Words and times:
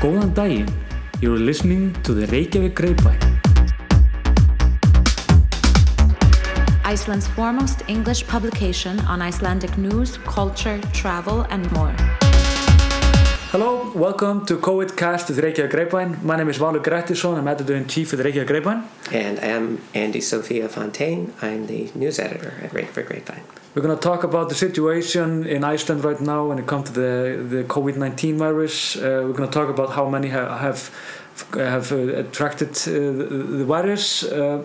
Góðan 0.00 0.32
daginn. 0.32 0.68
You're 1.20 1.38
listening 1.38 1.92
to 2.04 2.14
the 2.14 2.24
Reykjavík 2.32 2.74
Grapevine. 2.74 3.20
Iceland's 6.86 7.28
foremost 7.28 7.82
English 7.86 8.26
publication 8.26 8.98
on 9.00 9.20
Icelandic 9.20 9.76
news, 9.76 10.16
culture, 10.24 10.80
travel, 10.94 11.44
and 11.50 11.70
more. 11.72 11.92
Hello, 13.50 13.90
welcome 13.96 14.46
to 14.46 14.58
COVID 14.58 14.96
Cast 14.96 15.28
with 15.28 15.38
Reykjavík 15.38 15.70
Grapevine. 15.70 16.24
My 16.24 16.36
name 16.36 16.48
is 16.48 16.58
Valur 16.58 16.80
Grettisson. 16.80 17.36
I'm 17.36 17.48
editor-in-chief 17.48 18.12
with 18.12 18.20
Reykjavík 18.20 18.46
Grapevine. 18.46 18.84
And 19.10 19.40
I'm 19.40 19.80
Andie 19.92 20.22
Sophia 20.22 20.68
Fontaine. 20.68 21.32
I'm 21.42 21.66
the 21.66 21.90
news 21.96 22.20
editor 22.20 22.54
at 22.62 22.72
Reykjavik 22.72 23.08
Grapevine. 23.08 23.42
We're 23.74 23.82
going 23.82 23.96
to 23.96 24.00
talk 24.00 24.22
about 24.22 24.50
the 24.50 24.54
situation 24.54 25.48
in 25.48 25.64
Iceland 25.64 26.04
right 26.04 26.20
now 26.20 26.46
when 26.46 26.60
it 26.60 26.68
comes 26.68 26.90
to 26.90 26.92
the, 26.92 27.44
the 27.56 27.64
COVID-19 27.64 28.36
virus. 28.36 28.94
Uh, 28.94 29.24
we're 29.26 29.32
going 29.32 29.50
to 29.50 29.58
talk 29.58 29.68
about 29.68 29.90
how 29.90 30.08
many 30.08 30.28
have 30.28 30.60
have, 30.60 30.80
have 31.54 31.90
uh, 31.90 31.96
attracted 32.22 32.68
uh, 32.68 32.92
the, 33.18 33.56
the 33.58 33.64
virus, 33.64 34.22
uh, 34.22 34.62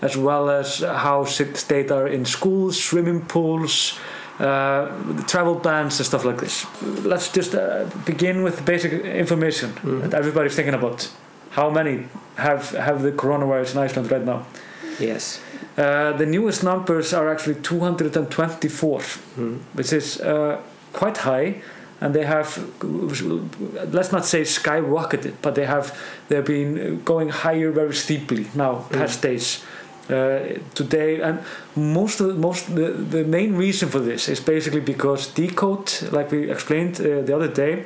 as 0.00 0.16
well 0.16 0.48
as 0.48 0.78
how 0.78 1.24
sick 1.24 1.56
state 1.56 1.90
are 1.90 2.06
in 2.06 2.24
schools, 2.24 2.80
swimming 2.80 3.22
pools, 3.22 3.98
uh, 4.38 4.86
travel 5.26 5.56
bans 5.56 5.98
and 5.98 6.06
stuff 6.06 6.24
like 6.24 6.38
this. 6.38 6.66
Let's 7.04 7.30
just 7.32 7.54
uh, 7.54 7.86
begin 8.06 8.42
with 8.42 8.64
basic 8.64 8.92
information 8.92 9.72
that 10.00 10.14
everybody's 10.14 10.54
thinking 10.54 10.74
about. 10.74 11.10
How 11.50 11.70
many 11.70 12.06
have 12.36 12.70
have 12.70 13.02
the 13.02 13.12
coronavirus 13.12 13.72
in 13.74 13.78
Iceland 13.78 14.10
right 14.10 14.24
now? 14.24 14.46
Yes. 15.00 15.40
Uh, 15.76 16.12
the 16.12 16.26
newest 16.26 16.62
numbers 16.64 17.12
are 17.12 17.30
actually 17.30 17.54
224, 17.62 19.00
which 19.74 19.92
is 19.92 20.20
uh, 20.20 20.60
quite 20.92 21.18
high, 21.18 21.62
and 22.00 22.14
they 22.14 22.24
have, 22.24 22.58
let's 23.92 24.12
not 24.12 24.24
say 24.24 24.42
skyrocketed, 24.42 25.34
but 25.40 25.54
they 25.54 25.66
have 25.66 25.96
they've 26.28 26.44
been 26.44 27.02
going 27.04 27.28
higher 27.28 27.70
very 27.70 27.94
steeply 27.94 28.46
now 28.54 28.86
past 28.90 29.22
days. 29.22 29.64
Uh, 30.10 30.58
today 30.74 31.20
and 31.20 31.38
most 31.76 32.18
of 32.20 32.38
most 32.38 32.74
the, 32.74 32.92
the 32.92 33.24
main 33.24 33.54
reason 33.54 33.90
for 33.90 33.98
this 33.98 34.26
is 34.26 34.40
basically 34.40 34.80
because 34.80 35.28
deCODE 35.34 36.10
like 36.12 36.30
we 36.30 36.50
explained 36.50 36.98
uh, 36.98 37.20
the 37.20 37.36
other 37.36 37.48
day 37.48 37.84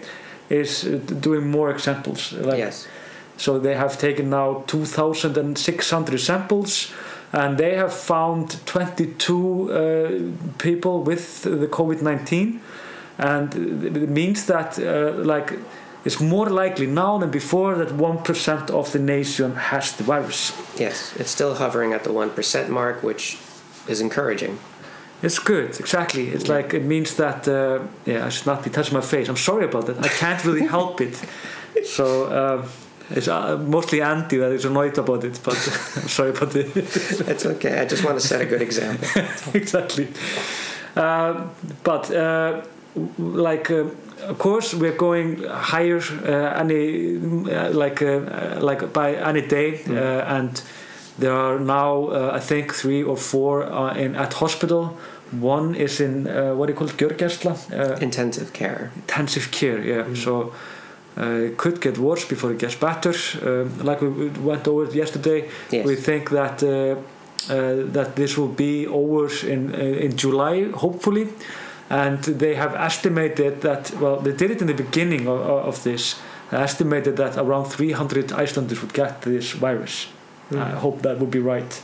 is 0.48 0.84
uh, 0.84 1.00
doing 1.20 1.50
more 1.50 1.69
examples 1.69 2.33
like 2.34 2.59
yes. 2.59 2.87
so 3.37 3.59
they 3.59 3.75
have 3.75 3.98
taken 3.98 4.31
now 4.31 4.62
2,600 4.69 6.20
samples 6.20 6.93
and 7.33 7.59
they 7.59 7.75
have 7.75 7.93
found 7.93 8.65
22 8.67 9.73
uh, 9.73 10.59
people 10.59 11.03
with 11.03 11.43
the 11.43 11.67
COVID-19 11.67 12.61
and 13.19 13.55
it 13.84 14.09
means 14.09 14.47
that 14.47 14.78
uh, 14.78 15.12
like 15.25 15.59
it's 16.05 16.20
more 16.20 16.48
likely 16.50 16.86
now 16.86 17.19
than 17.19 17.31
before 17.31 17.77
that 17.77 17.89
1% 17.89 18.70
of 18.70 18.92
the 18.92 18.98
nation 18.98 19.55
has 19.55 19.92
the 19.92 20.05
virus. 20.05 20.53
Yes. 20.78 21.14
It's 21.17 21.31
still 21.31 21.55
hovering 21.55 21.92
at 21.92 22.05
the 22.05 22.11
1% 22.11 22.69
mark, 22.69 23.03
which 23.03 23.39
is 23.89 24.00
encouraging. 24.00 24.59
It's 25.22 25.39
good, 25.39 25.78
exactly. 25.78 26.28
It's 26.31 26.48
like 26.48 26.75
it 26.75 26.84
means 26.84 27.14
that 27.14 27.47
uh, 27.47 27.84
yeah, 28.05 28.27
I 28.27 28.28
should 28.28 28.47
not 28.47 28.64
be 28.64 28.70
touching 28.70 28.94
my 28.94 29.00
face. 29.00 29.28
I'm 29.28 29.36
sorry 29.36 29.64
about 29.64 29.86
that. 29.86 30.05
I 30.05 30.09
can't 30.09 30.44
really 30.44 30.67
help 30.67 31.00
it. 31.00 31.20
So 31.84 32.27
uh, 32.27 32.69
it's 33.11 33.28
uh, 33.28 33.56
mostly 33.56 34.03
Andie 34.03 34.37
that 34.37 34.53
is 34.53 34.64
annoyed 34.64 34.97
about 34.98 35.25
it, 35.25 35.41
but 35.42 35.56
I'm 35.97 36.09
sorry 36.09 36.31
about 36.31 36.55
it. 36.55 36.77
It's 36.77 37.47
okay. 37.47 37.81
I 37.81 37.87
just 37.87 38.05
want 38.05 38.20
to 38.20 38.27
set 38.27 38.41
a 38.41 38.47
good 38.47 38.62
example. 38.62 39.09
exactly. 39.55 40.09
Uh, 40.94 41.48
but 41.83 42.11
uh, 42.14 42.62
like, 43.18 43.70
uh, 43.70 43.84
of 44.28 44.38
course, 44.38 44.74
we're 44.74 44.96
going 44.96 45.42
higher 45.44 45.98
uh, 45.98 46.60
any 46.60 47.16
uh, 47.50 47.70
like 47.72 48.02
uh, 48.02 48.60
like 48.60 48.92
by 48.92 49.14
any 49.14 49.40
day, 49.42 49.80
uh, 49.88 50.36
and 50.36 50.62
there 51.18 51.32
are 51.32 51.58
now 51.58 52.08
uh, 52.08 52.30
I 52.36 52.40
think 52.40 52.72
three 52.74 53.02
or 53.02 53.16
four 53.16 53.62
uh, 53.64 53.94
in 53.94 54.14
at 54.16 54.34
hospital. 54.34 54.97
One 55.41 55.75
is 55.75 56.00
in 56.00 56.26
uh, 56.28 56.54
what 56.54 56.66
do 56.66 56.72
you 56.72 56.78
call 56.78 56.88
it, 56.88 56.97
Gjörgæsla, 56.97 57.52
uh, 57.72 57.97
Intensive 58.00 58.52
care. 58.52 58.91
intensive 58.97 59.50
care. 59.50 59.81
Yeah, 59.84 60.14
so. 60.14 60.52
Uh, 61.14 61.44
it 61.50 61.58
could 61.58 61.78
get 61.82 61.98
worse 61.98 62.25
before 62.25 62.52
it 62.52 62.58
gets 62.58 62.75
better. 62.75 63.12
Um, 63.44 63.69
like 63.86 64.00
we 64.00 64.08
we 64.08 64.28
went 64.41 64.66
over 64.66 64.86
yesterday, 64.97 65.44
Yes. 65.70 65.84
we 65.86 65.94
think 65.94 66.31
that 66.31 66.62
uh, 66.62 66.69
uh, 67.50 67.92
that 67.92 68.14
this 68.16 68.38
will 68.38 68.54
be 68.56 68.86
over 68.86 69.28
in 69.47 69.75
uh, 69.75 70.04
in 70.04 70.16
July, 70.16 70.70
hopefully. 70.72 71.26
And 71.92 72.25
they 72.25 72.54
have 72.54 72.75
estimated 72.75 73.60
that 73.60 73.92
well, 74.00 74.16
they 74.16 74.32
did 74.32 74.50
it 74.50 74.60
in 74.62 74.66
the 74.66 74.75
beginning 74.84 75.28
of, 75.28 75.41
of 75.69 75.82
this. 75.82 76.16
They 76.50 76.56
estimated 76.56 77.16
that 77.16 77.36
around 77.36 77.66
300 77.66 78.32
Icelanders 78.32 78.80
would 78.80 78.94
get 78.94 79.22
this 79.22 79.53
virus. 79.53 80.06
I 80.50 80.70
hope 80.70 81.02
that 81.02 81.19
would 81.19 81.31
be 81.31 81.38
right. 81.38 81.82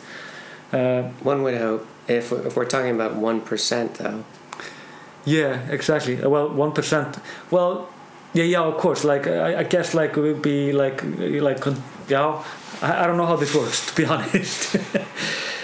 Uh, 0.72 1.02
One 1.22 1.42
would 1.42 1.56
hope, 1.56 1.86
if 2.06 2.32
if 2.32 2.56
we're 2.56 2.66
talking 2.66 2.94
about 3.00 3.12
1%, 3.16 3.94
though, 3.94 4.24
Yeah, 5.24 5.60
exactly. 5.70 6.22
Uh, 6.22 6.28
Well, 6.28 6.48
one 6.48 6.72
percent. 6.72 7.18
Well, 7.50 7.88
yeah, 8.34 8.44
yeah, 8.44 8.62
of 8.62 8.76
course. 8.76 9.04
Like 9.04 9.26
I, 9.26 9.60
I 9.60 9.64
guess, 9.64 9.94
like 9.94 10.16
it 10.16 10.20
would 10.20 10.42
be 10.42 10.72
like, 10.72 11.02
like, 11.42 11.64
yeah. 12.08 12.42
I, 12.82 13.04
I 13.04 13.06
don't 13.06 13.16
know 13.16 13.26
how 13.26 13.36
this 13.36 13.54
works, 13.54 13.86
to 13.86 13.94
be 13.94 14.04
honest. 14.14 14.76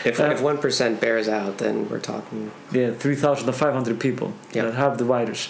If, 0.04 0.20
Uh, 0.20 0.24
if 0.24 0.40
1% 0.40 1.00
bears 1.00 1.28
out, 1.28 1.58
then 1.58 1.88
we're 1.88 1.98
talking. 1.98 2.50
yeah, 2.72 2.90
three 2.92 3.14
thousand 3.16 3.50
five 3.52 3.74
hundred 3.74 3.98
people 4.00 4.32
Yeah. 4.52 4.64
that 4.66 4.74
have 4.74 4.98
the 4.98 5.04
virus, 5.04 5.48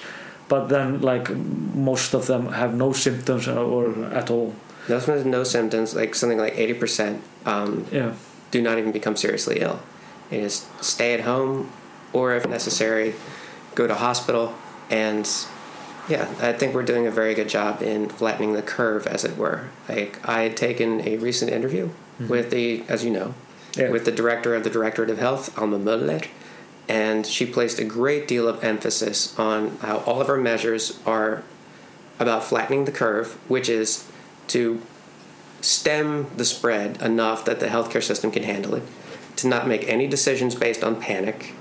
but 0.49 0.69
then 0.69 1.01
like 1.01 1.29
most 1.75 2.15
of 2.15 2.27
them 2.27 2.53
have 2.53 2.75
no 2.75 2.93
symptoms 2.93 3.49
or, 3.49 3.59
or 3.59 4.05
at 4.13 4.31
all. 4.31 4.55
Those 4.89 5.07
with 5.07 5.25
no 5.27 5.45
symptoms, 5.45 5.95
like 5.95 6.15
something 6.15 6.39
like 6.39 6.55
80%, 6.57 7.21
um, 7.47 7.87
Yeah, 7.91 8.13
do 8.51 8.61
not 8.61 8.79
even 8.79 8.93
become 8.93 9.17
seriously 9.17 9.61
ill. 9.61 9.81
They 10.31 10.41
just 10.43 10.65
stay 10.85 11.15
at 11.15 11.21
home, 11.21 11.71
or 12.13 12.35
if 12.35 12.47
necessary, 12.49 13.15
go 13.75 13.87
to 13.87 13.95
hospital. 13.95 14.53
And 14.91 15.27
yeah, 16.09 16.27
I 16.43 16.53
think 16.53 16.75
we're 16.75 16.83
doing 16.83 17.07
a 17.07 17.11
very 17.11 17.35
good 17.35 17.49
job 17.49 17.83
in 17.83 18.09
flattening 18.11 18.53
the 18.53 18.63
curve, 18.63 19.07
as 19.07 19.25
it 19.25 19.37
were. 19.39 19.69
Like 19.89 20.19
I 20.25 20.43
had 20.43 20.57
taken 20.57 21.01
a 21.09 21.17
recent 21.17 21.51
interview 21.51 21.89
with 22.29 22.51
the, 22.51 22.85
as 22.89 23.05
you 23.05 23.11
know, 23.11 23.35
Yeah. 23.77 23.91
with 23.91 24.05
the 24.05 24.13
director 24.13 24.55
of 24.55 24.63
the 24.63 24.71
Directorate 24.71 25.11
of 25.11 25.19
Health, 25.19 25.59
Alma 25.59 25.79
Möller, 25.79 26.27
and 26.89 27.27
she 27.27 27.47
placed 27.47 27.79
a 27.79 27.85
great 27.85 28.29
deal 28.29 28.47
of 28.47 28.63
emphasis 28.63 29.37
on 29.39 29.77
how 29.79 29.99
all 29.99 30.21
of 30.21 30.29
our 30.29 30.37
measures 30.37 31.01
are 31.07 31.43
about 32.21 32.45
flattening 32.45 32.85
the 32.85 32.93
curve, 32.93 33.33
which 33.49 33.69
is 33.69 34.07
to 34.49 34.81
stem 35.61 36.27
the 36.37 36.45
spread 36.45 37.01
enough 37.03 37.45
that 37.45 37.59
the 37.59 37.67
healthcare 37.67 38.03
system 38.03 38.31
can 38.31 38.43
handle 38.43 38.75
it, 38.75 38.83
to 39.37 39.49
not 39.49 39.67
make 39.67 39.89
any 39.89 40.07
decisions 40.07 40.55
based 40.55 40.85
on 40.85 41.01
panic, 41.01 41.55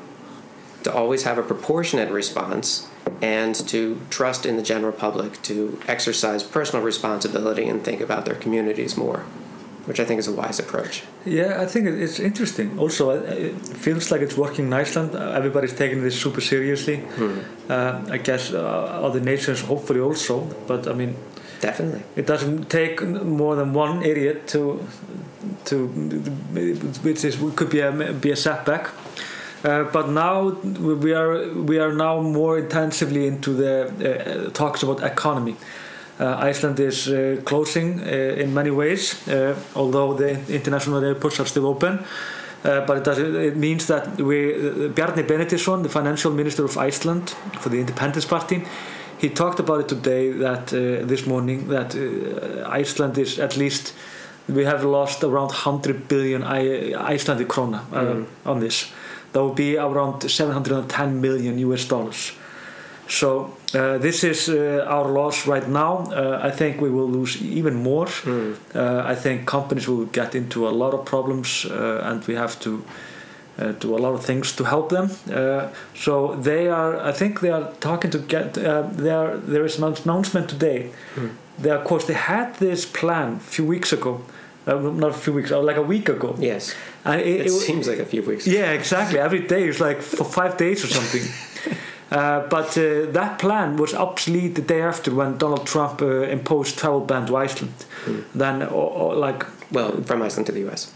to 0.83 0.93
always 0.93 1.23
have 1.23 1.37
a 1.37 1.43
proportionate 1.43 2.11
response, 2.11 2.89
and 3.21 3.55
to 3.55 4.01
trust 4.09 4.45
in 4.45 4.57
the 4.57 4.61
general 4.61 4.91
public 4.91 5.41
to 5.41 5.79
exercise 5.87 6.43
personal 6.43 6.83
responsibility 6.83 7.67
and 7.67 7.83
think 7.83 8.01
about 8.01 8.25
their 8.25 8.35
communities 8.35 8.97
more, 8.97 9.25
which 9.85 9.99
I 9.99 10.05
think 10.05 10.19
is 10.19 10.27
a 10.27 10.31
wise 10.31 10.59
approach. 10.59 11.03
yeah. 11.25 11.61
I 11.63 11.65
think 11.65 11.87
it's 11.87 12.19
interesting. 12.19 12.79
Also, 12.79 13.09
uh, 13.09 13.15
it 13.47 13.77
feels 13.77 14.11
like 14.11 14.21
it's 14.21 14.37
working 14.37 14.65
in 14.67 14.73
Iceland. 14.73 15.13
Uh, 15.15 15.37
Everybody's 15.39 15.73
taking 15.73 16.03
this 16.03 16.15
super 16.21 16.41
seriously. 16.41 17.03
Uh, 17.69 18.15
I 18.15 18.17
guess 18.17 18.51
uh, 18.53 19.05
other 19.07 19.19
nations 19.19 19.61
hopefully 19.61 19.99
also. 19.99 20.47
But 20.67 20.87
I 20.87 20.93
mean, 20.93 21.15
Definitely. 21.61 22.01
it 22.15 22.25
doesn't 22.27 22.69
take 22.69 23.01
more 23.01 23.55
than 23.55 23.73
one 23.73 24.03
idiot 24.03 24.47
to 24.47 24.79
to 25.65 25.87
which 27.03 27.23
is 27.25 27.35
could 27.55 27.69
be 27.69 27.79
a 27.79 27.91
be 28.21 28.31
a 28.31 28.35
setback 28.35 28.89
uh, 29.63 29.83
but 29.93 30.09
now 30.09 30.49
we 31.03 31.13
are 31.13 31.53
we 31.71 31.79
are 31.79 31.93
now 31.93 32.21
more 32.21 32.57
intensively 32.59 33.27
into 33.27 33.53
the 33.53 33.73
uh, 33.87 34.49
talks 34.51 34.83
about 34.83 35.01
economy 35.03 35.53
uh, 35.53 35.82
Iceland 36.19 36.79
is 36.79 37.07
uh, 37.07 37.41
closing 37.43 37.99
uh, 37.99 38.41
in 38.43 38.53
many 38.53 38.71
ways 38.71 39.27
uh, 39.27 39.55
although 39.75 40.13
the 40.13 40.31
international 40.53 41.03
airports 41.03 41.39
are 41.39 41.47
still 41.47 41.65
open 41.65 41.99
uh, 42.63 42.85
but 42.85 42.97
it, 42.97 43.03
does, 43.03 43.17
it 43.19 43.57
means 43.57 43.87
that 43.87 44.21
we, 44.21 44.53
uh, 44.53 44.89
Bjarni 44.89 45.23
Benediktsson, 45.27 45.83
the 45.83 45.89
financial 45.89 46.31
minister 46.31 46.63
of 46.63 46.77
Iceland 46.77 47.31
for 47.59 47.67
the 47.67 47.79
Independence 47.79 48.25
Party, 48.25 48.63
he 49.17 49.29
talked 49.29 49.59
about 49.59 49.81
it 49.81 49.89
today 49.89 50.31
that 50.31 50.73
uh, 50.73 51.05
this 51.05 51.25
morning 51.25 51.67
that 51.67 51.93
uh, 51.95 52.67
Iceland 52.69 53.17
is 53.17 53.39
at 53.39 53.57
least 53.57 53.93
we 54.47 54.65
have 54.65 54.83
lost 54.83 55.23
around 55.23 55.47
100 55.47 56.07
billion 56.07 56.43
I- 56.43 56.93
Icelandic 57.13 57.47
krona 57.47 57.81
uh, 57.93 58.49
on 58.49 58.59
this. 58.59 58.91
That 59.33 59.43
would 59.43 59.55
be 59.55 59.77
around 59.77 60.29
710 60.29 61.21
million 61.21 61.57
US 61.59 61.85
dollars. 61.85 62.33
So 63.07 63.55
uh, 63.73 63.97
this 63.99 64.23
is 64.23 64.47
uh, 64.49 64.85
our 64.87 65.07
loss 65.11 65.45
right 65.47 65.67
now. 65.67 66.05
Uh, 66.11 66.39
I 66.41 66.51
think 66.51 66.81
we 66.81 66.89
will 66.89 67.09
lose 67.09 67.41
even 67.41 67.75
more. 67.75 68.07
Uh, 68.25 69.03
I 69.05 69.15
think 69.15 69.45
companies 69.45 69.87
will 69.87 70.05
get 70.05 70.35
into 70.35 70.67
a 70.67 70.71
lot 70.71 70.93
of 70.93 71.05
problems, 71.05 71.65
uh, 71.65 72.01
and 72.03 72.23
we 72.27 72.35
have 72.35 72.59
to 72.61 72.83
uh, 73.59 73.71
do 73.79 73.95
a 73.95 73.99
lot 73.99 74.13
of 74.13 74.25
things 74.25 74.51
to 74.55 74.63
help 74.63 74.89
them. 74.89 75.09
So 75.95 76.35
they 76.41 76.69
are, 76.69 76.99
I 77.09 77.11
think 77.11 77.39
they 77.39 77.51
are 77.51 77.71
talking 77.79 78.11
to 78.11 78.19
get. 78.19 78.53
They 78.53 79.11
are, 79.11 79.37
there 79.37 79.65
is 79.65 79.77
an 79.77 79.83
announcement 79.83 80.49
today. 80.49 80.89
Hmm. 81.15 81.27
They 81.59 81.69
of 81.71 81.83
course 81.83 82.05
they 82.05 82.15
had 82.15 82.55
this 82.55 82.85
plan 82.85 83.33
a 83.35 83.39
few 83.39 83.65
weeks 83.67 83.93
ago, 83.93 84.21
uh, 84.65 84.73
not 84.75 85.09
a 85.11 85.13
few 85.13 85.33
weeks, 85.33 85.51
like 85.51 85.77
a 85.77 85.83
week 85.83 86.09
ago. 86.09 86.35
Yes. 86.39 86.73
And 87.05 87.21
it, 87.21 87.27
It, 87.27 87.45
it- 87.45 87.51
seems 87.51 87.87
like 87.87 87.99
a 87.99 88.05
few 88.05 88.23
weeks. 88.23 88.47
yeah, 88.47 88.71
exactly. 88.73 89.19
Every 89.19 89.41
day 89.47 89.67
is 89.67 89.79
like 89.79 90.01
for 90.01 90.23
five 90.25 90.57
days 90.57 90.83
or 90.83 90.87
something. 90.87 91.21
uh, 92.13 92.47
but 92.49 92.77
uh, 92.77 93.11
that 93.11 93.39
plan 93.39 93.77
was 93.77 93.93
obsolete 93.93 94.53
the 94.55 94.61
day 94.61 94.81
after 94.81 95.11
when 95.15 95.37
Donald 95.37 95.65
Trump 95.65 96.01
uh, 96.01 96.05
imposed 96.31 96.77
travel 96.77 96.99
ban 97.01 97.25
to 97.25 97.35
Iceland. 97.37 97.73
Then, 98.35 98.61
or, 98.61 98.91
or 98.91 99.15
like, 99.15 99.45
Well, 99.71 99.91
from 100.05 100.21
Iceland 100.21 100.45
to 100.47 100.51
the 100.51 100.59
U.S. 100.67 100.91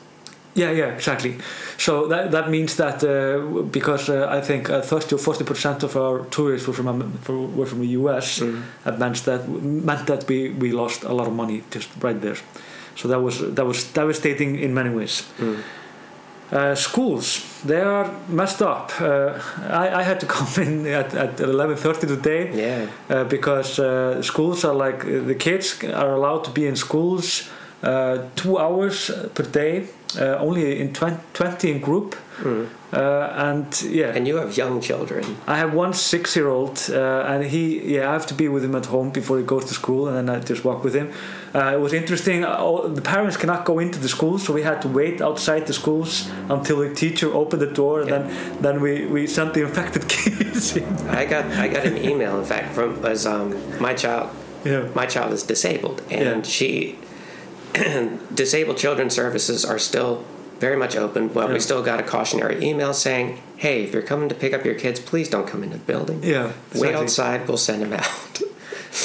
yeah, 0.54 0.72
yeah, 0.72 0.96
exactly. 0.96 1.36
So 1.78 2.08
that 2.08 2.32
that 2.32 2.50
means 2.50 2.76
that 2.76 3.04
uh, 3.04 3.64
because 3.72 4.10
uh, 4.10 4.38
I 4.38 4.42
think 4.42 4.70
uh, 4.70 4.82
30 4.82 5.16
or 5.16 5.20
40 5.20 5.44
percent 5.46 5.84
of 5.84 5.96
our 5.96 6.26
tourists 6.30 6.68
were 6.68 6.74
from 6.74 6.88
um, 6.88 7.12
were 7.58 7.66
from 7.66 7.80
the 7.80 8.00
U.S. 8.00 8.40
That 8.84 9.00
meant 9.00 9.24
that 9.26 9.48
meant 9.62 10.06
that 10.08 10.28
we, 10.28 10.50
we 10.50 10.72
lost 10.72 11.04
a 11.04 11.14
lot 11.14 11.28
of 11.28 11.34
money 11.34 11.64
just 11.72 11.90
right 12.04 12.20
there. 12.22 12.38
So 12.96 13.08
that 13.08 13.22
was 13.22 13.40
that 13.56 13.66
was 13.66 13.84
devastating 13.94 14.60
in 14.60 14.74
many 14.74 14.90
ways. 14.90 15.24
Mm. 15.40 15.62
Uh, 16.52 16.74
schools 16.76 17.42
they 17.66 17.82
are 17.82 18.10
messed 18.30 18.62
up. 18.62 18.92
Uh, 19.02 19.34
I, 19.70 20.00
I 20.00 20.04
had 20.04 20.20
to 20.22 20.26
come 20.36 20.64
in 20.64 20.86
at, 20.88 21.14
at 21.14 21.38
11:30 21.38 22.08
today 22.08 22.52
Yeah. 22.54 22.86
uh, 23.10 23.24
because 23.26 23.80
uh, 23.80 24.22
schools 24.22 24.64
are 24.64 24.74
like 24.74 25.04
uh, 25.06 25.28
the 25.28 25.36
kids 25.36 25.84
are 25.84 26.14
allowed 26.16 26.44
to 26.46 26.52
be 26.52 26.66
in 26.66 26.76
schools 26.76 27.50
two 28.36 28.58
hours 28.58 29.12
per 29.36 29.44
day, 29.44 29.86
uh, 30.20 30.38
only 30.40 30.80
in 30.82 30.94
20, 30.94 31.18
20 31.34 31.72
in 31.72 31.80
group, 31.80 32.16
Mm. 32.38 32.68
uh, 32.94 33.50
and 33.50 33.82
yeah. 33.90 34.16
And 34.16 34.28
you 34.28 34.38
have 34.38 34.56
young 34.56 34.80
children. 34.80 35.24
I 35.48 35.58
have 35.58 35.74
one 35.74 35.94
six-year-old, 35.94 36.78
uh, 36.92 37.26
and 37.32 37.44
he, 37.44 37.96
yeah, 37.96 38.10
I 38.10 38.14
have 38.14 38.28
to 38.28 38.36
be 38.36 38.48
with 38.48 38.64
him 38.64 38.76
at 38.76 38.86
home 38.86 39.10
before 39.10 39.40
he 39.40 39.44
goes 39.44 39.66
to 39.66 39.74
school, 39.74 40.08
and 40.08 40.16
then 40.16 40.30
I 40.30 40.40
just 40.40 40.64
walk 40.64 40.84
with 40.84 40.94
him. 40.94 41.08
Uh, 41.56 41.74
it 41.74 41.80
was 41.80 41.94
interesting. 41.94 42.46
All, 42.46 42.88
the 42.88 43.02
parents 43.02 43.38
cannot 43.38 43.66
go 43.66 43.80
into 43.80 43.98
the 43.98 44.08
school, 44.08 44.38
so 44.38 44.54
we 44.54 44.62
had 44.62 44.82
to 44.84 44.88
wait 44.88 45.20
outside 45.20 45.66
the 45.66 45.74
schools 45.74 46.30
until 46.50 46.78
the 46.78 46.94
teacher 46.94 47.34
opened 47.34 47.62
the 47.64 47.74
door, 47.74 48.02
and 48.02 48.10
then 48.12 48.24
then 48.62 48.82
we, 48.82 49.08
we 49.08 49.26
sent 49.28 49.54
the 49.56 49.62
infected 49.64 50.08
kids. 50.16 50.76
in. 50.78 50.84
I 51.10 51.26
got 51.26 51.46
I 51.66 51.68
got 51.70 51.86
an 51.88 51.98
email, 51.98 52.38
in 52.40 52.46
fact, 52.46 52.74
from 52.76 53.02
was 53.02 53.26
um, 53.26 53.56
my 53.80 53.94
child. 53.96 54.30
Yeah. 54.64 54.88
My 54.94 55.08
child 55.08 55.34
is 55.34 55.44
disabled, 55.44 56.02
and 56.12 56.46
Yeah. 56.46 56.52
she 56.58 56.96
disabled 58.34 58.78
children's 58.78 59.14
services 59.16 59.66
are 59.66 59.80
still 59.80 60.24
very 60.60 60.76
much 60.78 60.96
open, 60.96 61.28
but 61.28 61.48
Yeah. 61.48 61.54
we 61.54 61.60
still 61.60 61.84
got 61.84 62.00
a 62.00 62.04
cautionary 62.04 62.64
email 62.64 62.94
saying, 62.94 63.38
"Hey, 63.58 63.84
if 63.84 63.94
you're 63.94 64.08
coming 64.08 64.30
to 64.30 64.36
pick 64.36 64.54
up 64.54 64.66
your 64.66 64.76
kids, 64.76 65.00
please 65.00 65.30
don't 65.30 65.48
come 65.48 65.64
into 65.64 65.78
the 65.78 65.84
building. 65.94 66.20
Yeah, 66.24 66.52
Wait 66.76 66.96
outside. 66.96 67.48
We'll 67.48 67.58
send 67.58 67.82
them 67.82 67.94
out." 67.94 68.42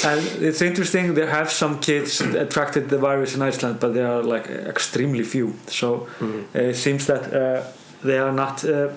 And 0.05 0.19
it's 0.41 0.61
interesting. 0.61 1.13
There 1.13 1.29
have 1.29 1.51
some 1.51 1.79
kids 1.79 2.19
attracted 2.21 2.89
the 2.89 2.97
virus 2.97 3.35
in 3.35 3.41
Iceland, 3.41 3.79
but 3.79 3.93
they 3.93 4.01
are 4.01 4.23
like 4.23 4.47
extremely 4.49 5.23
few. 5.23 5.53
So 5.67 6.07
uh, 6.21 6.59
it 6.71 6.75
seems 6.75 7.05
that 7.05 7.23
uh, 7.33 7.61
they 8.03 8.17
are 8.17 8.31
not 8.31 8.63
uh, 8.65 8.89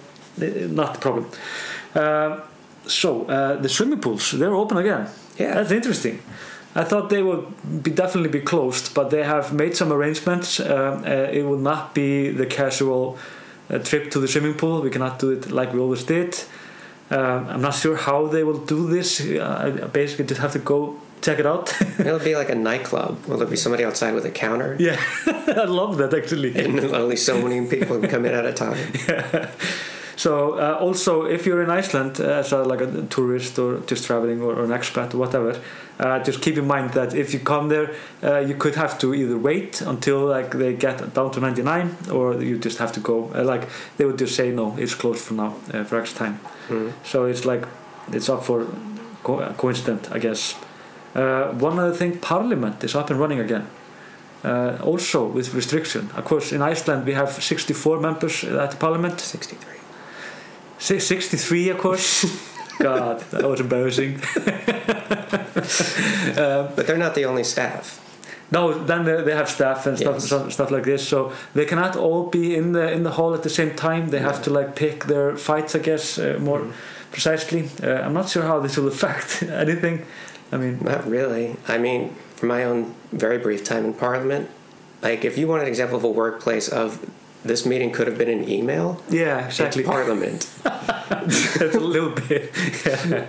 not 0.71 0.95
the 0.95 1.01
problem. 1.01 1.27
Uh, 1.95 2.41
so 2.87 3.25
uh, 3.27 3.61
the 3.63 3.69
swimming 3.69 4.01
pools 4.01 4.31
they're 4.33 4.55
open 4.55 4.79
again. 4.79 5.07
Yeah. 5.39 5.55
that's 5.55 5.71
interesting. 5.73 6.19
I 6.77 6.85
thought 6.85 7.09
they 7.09 7.23
would 7.23 7.83
be 7.83 7.91
definitely 7.91 8.29
be 8.29 8.41
closed, 8.41 8.95
but 8.95 9.09
they 9.09 9.25
have 9.25 9.53
made 9.53 9.75
some 9.75 9.93
arrangements. 9.93 10.61
Um, 10.61 11.05
uh, 11.05 11.39
it 11.39 11.45
will 11.45 11.59
not 11.59 11.95
be 11.95 12.31
the 12.31 12.45
casual 12.45 13.19
uh, 13.71 13.79
trip 13.79 14.11
to 14.11 14.21
the 14.21 14.29
swimming 14.29 14.55
pool. 14.55 14.83
We 14.83 14.91
cannot 14.91 15.19
do 15.19 15.31
it 15.31 15.51
like 15.51 15.73
we 15.73 15.81
always 15.81 16.05
did. 16.05 16.39
Um, 17.11 17.49
I'm 17.49 17.63
not 17.63 17.75
sure 17.75 17.97
how 17.97 18.27
they 18.27 18.45
will 18.45 18.59
do 18.59 18.89
this. 18.89 19.21
Uh, 19.21 19.83
I 19.83 19.87
basically 19.87 20.27
just 20.27 20.41
have 20.41 20.53
to 20.53 20.59
go 20.59 21.01
check 21.23 21.39
it 21.39 21.47
out. 21.47 21.75
It'll 21.99 22.19
be 22.19 22.37
like 22.37 22.51
a 22.51 22.55
nightclub. 22.55 23.25
Will 23.27 23.39
there 23.39 23.47
be 23.47 23.57
somebody 23.57 23.85
outside 23.85 24.15
with 24.15 24.27
a 24.27 24.31
counter? 24.31 24.77
yeah, 24.79 25.01
I 25.27 25.65
love 25.65 25.97
that 25.99 26.13
actually. 26.13 26.55
And 26.63 26.79
only 26.95 27.17
so 27.17 27.41
many 27.41 27.67
people 27.67 28.01
can 28.01 28.11
come 28.11 28.25
in 28.27 28.35
at 28.35 28.45
a 28.45 28.53
time. 28.53 28.79
So 30.17 30.59
uh, 30.59 30.79
also, 30.81 31.27
if 31.27 31.45
you're 31.45 31.63
in 31.63 31.71
Iceland 31.71 32.21
uh, 32.21 32.25
as 32.25 32.53
a, 32.53 32.63
like 32.63 32.81
a 32.81 33.03
tourist 33.03 33.59
or 33.59 33.81
just 33.81 34.07
traveling 34.07 34.41
or, 34.41 34.55
or 34.55 34.65
an 34.65 34.71
expat 34.71 35.15
or 35.15 35.19
whatever, 35.19 35.61
uh, 36.01 36.19
just 36.21 36.41
keep 36.41 36.57
in 36.57 36.67
mind 36.67 36.93
that 36.95 37.15
if 37.15 37.35
you 37.35 37.41
come 37.41 37.69
there, 37.69 37.95
uh, 38.23 38.39
you 38.39 38.55
could 38.55 38.75
have 38.75 38.99
to 38.99 39.15
either 39.15 39.37
wait 39.37 39.83
until 39.83 40.27
like 40.27 40.53
they 40.53 40.75
get 40.75 41.15
down 41.15 41.31
to 41.33 41.41
99, 41.41 41.97
or 42.11 42.43
you 42.43 42.59
just 42.59 42.79
have 42.79 42.93
to 42.93 43.01
go. 43.01 43.31
Uh, 43.35 43.45
like 43.45 43.69
they 43.99 44.07
would 44.07 44.19
just 44.19 44.35
say 44.35 44.51
no, 44.51 44.75
it's 44.79 44.95
closed 44.95 45.21
for 45.21 45.35
now 45.35 45.55
uh, 45.73 45.85
for 45.85 46.01
X 46.01 46.15
time. 46.15 46.41
Mm. 46.69 46.93
So 47.05 47.27
it's 47.27 47.45
like 47.45 47.67
it's 48.11 48.29
up 48.31 48.45
for 48.45 48.67
co- 49.23 49.53
coincident, 49.59 50.11
I 50.13 50.19
guess. 50.19 50.55
Uh, 51.15 51.53
one 51.53 51.79
other 51.79 51.95
thing, 51.95 52.19
Parliament 52.19 52.85
is 52.85 52.95
up 52.95 53.11
and 53.11 53.21
running 53.21 53.41
again. 53.41 53.67
Uh, 54.45 54.79
also 54.83 55.27
with 55.27 55.55
restriction. 55.55 56.11
Of 56.15 56.25
course, 56.25 56.53
in 56.53 56.63
Iceland 56.63 57.07
we 57.07 57.15
have 57.15 57.31
64 57.43 58.01
members 58.01 58.45
at 58.45 58.71
the 58.71 58.77
Parliament. 58.77 59.21
63. 59.21 59.86
Si- 60.79 60.99
63 61.01 61.71
of 61.71 61.79
course. 61.79 62.25
God 62.79 63.21
that 63.31 63.45
was 63.49 63.61
embarrassing. 63.61 64.21
Um, 66.37 66.69
But 66.77 66.87
they're 66.87 66.99
not 66.99 67.15
the 67.15 67.25
only 67.25 67.45
staff. 67.45 68.01
no 68.53 68.73
then 68.85 69.05
they, 69.05 69.23
they 69.23 69.35
have 69.35 69.49
staff 69.49 69.87
and 69.87 69.97
stuff, 69.99 70.15
Yes. 70.17 70.27
stuff 70.27 70.53
stuff 70.53 70.71
like 70.71 70.85
this. 70.85 71.09
So 71.09 71.33
they 71.55 71.65
cannot 71.65 71.97
all 71.97 72.27
be 72.31 72.55
in 72.55 72.73
the 72.73 72.93
in 72.93 73.03
the 73.03 73.11
hall 73.11 73.35
at 73.35 73.43
the 73.43 73.51
same 73.51 73.71
time. 73.75 74.09
They 74.11 74.21
have 74.21 74.41
to 74.45 74.51
like 74.51 74.75
pick 74.77 75.05
their 75.07 75.37
fights 75.37 75.75
i 75.75 75.79
guess 75.79 76.19
uh, 76.19 76.39
more 76.41 76.61
precisely. 77.11 77.61
Uh, 77.83 78.05
i'm 78.07 78.13
not 78.13 78.29
sure 78.29 78.43
how 78.45 78.61
this 78.61 78.77
will 78.77 78.89
affect 78.89 79.43
anything. 79.65 80.05
I 80.53 80.57
mean 80.59 80.79
Not 80.83 81.03
really. 81.11 81.57
I 81.75 81.79
mean, 81.79 82.15
from 82.37 82.49
my 82.49 82.63
own 82.65 82.95
very 83.13 83.39
brief 83.39 83.65
time 83.65 83.85
in 83.85 83.95
Parliament, 83.95 84.49
like 85.03 85.25
if 85.25 85.37
you 85.39 85.49
want 85.49 85.63
an 85.63 85.69
example 85.69 85.97
of 85.99 86.05
a 86.05 86.15
workplace 86.23 86.69
of 86.69 86.89
this 87.47 87.65
meeting 87.65 87.93
could 87.93 88.07
have 88.07 88.19
been 88.19 88.31
an 88.31 88.49
email, 88.49 89.01
yeah 89.09 89.47
exactly 89.47 89.83
it's 89.83 89.91
Parliament. 89.91 90.49
That's 90.63 91.75
a 91.75 91.81
little 91.81 92.11
bit. 92.11 92.53
yeah. 92.85 93.27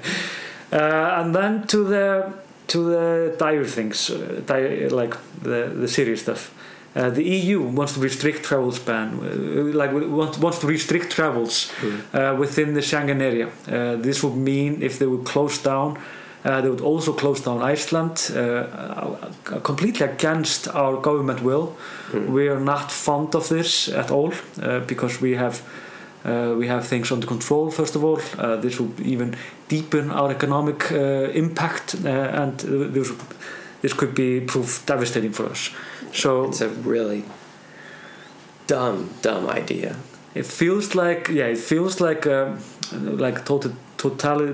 Uh, 0.72 1.22
and 1.22 1.34
then 1.34 1.66
to 1.68 1.84
the 1.86 2.34
to 2.68 2.78
the 2.90 3.36
dire 3.38 3.64
things, 3.66 4.10
uh, 4.10 4.42
dire, 4.46 4.90
like 4.90 5.16
the 5.42 5.72
the 5.82 5.88
serious 5.88 6.22
stuff. 6.22 6.54
Uh, 6.96 7.12
the 7.12 7.24
EU 7.24 7.62
wants 7.62 7.94
to 7.94 8.00
restrict 8.00 8.44
travel 8.44 8.74
ban, 8.86 9.20
uh, 9.22 9.78
like 9.78 9.92
wants, 9.94 10.38
wants 10.40 10.58
to 10.60 10.68
restrict 10.68 11.12
travels 11.12 11.72
uh, 12.14 12.36
within 12.40 12.74
the 12.74 12.82
Schengen 12.82 13.22
area. 13.22 13.48
Uh, 13.68 13.96
this 14.02 14.24
would 14.24 14.36
mean 14.36 14.82
if 14.82 14.98
they 14.98 15.06
would 15.06 15.24
close 15.24 15.60
down, 15.60 16.00
uh, 16.48 16.62
they 16.62 16.70
would 16.70 16.82
also 16.82 17.14
close 17.14 17.42
down 17.44 17.62
Iceland, 17.74 18.32
uh, 18.36 18.40
uh, 18.40 19.60
completely 19.64 20.06
against 20.06 20.68
our 20.68 21.02
government 21.02 21.42
will. 21.42 21.76
We 22.14 22.50
are 22.50 22.60
not 22.60 22.92
fond 22.92 23.36
of 23.36 23.48
this 23.50 23.90
at 23.90 24.12
all 24.12 24.32
uh, 24.62 24.80
because 24.88 25.22
we 25.22 25.36
have 25.36 25.62
uh, 26.26 26.56
we 26.60 26.68
have 26.68 26.86
things 26.88 27.12
under 27.12 27.28
control, 27.28 27.72
first 27.72 27.96
of 27.96 28.04
all. 28.04 28.20
Uh, 28.38 28.56
this 28.62 28.80
will 28.80 28.92
even 29.02 29.36
deepen 29.70 30.12
our 30.12 30.32
economic 30.32 30.92
uh, 30.92 31.32
impact, 31.34 31.96
uh, 32.04 32.10
and 32.10 32.60
this, 32.94 33.12
this 33.82 33.94
could 33.94 34.14
be 34.14 34.42
proof 34.42 34.84
devastating 34.86 35.34
for 35.34 35.46
us. 35.46 35.70
So 36.14 36.46
It's 36.46 36.62
a 36.62 36.70
really 36.70 37.24
dumb, 38.68 39.10
dumb 39.22 39.50
idea. 39.50 39.96
it 40.36 40.46
feels 40.46 40.96
like, 40.96 41.30
yeah, 41.30 41.46
it 41.52 41.58
feels 41.60 42.02
like 42.02 42.28
um, 42.28 42.60
like 43.20 43.46
total, 43.46 43.72
totally, 43.98 44.48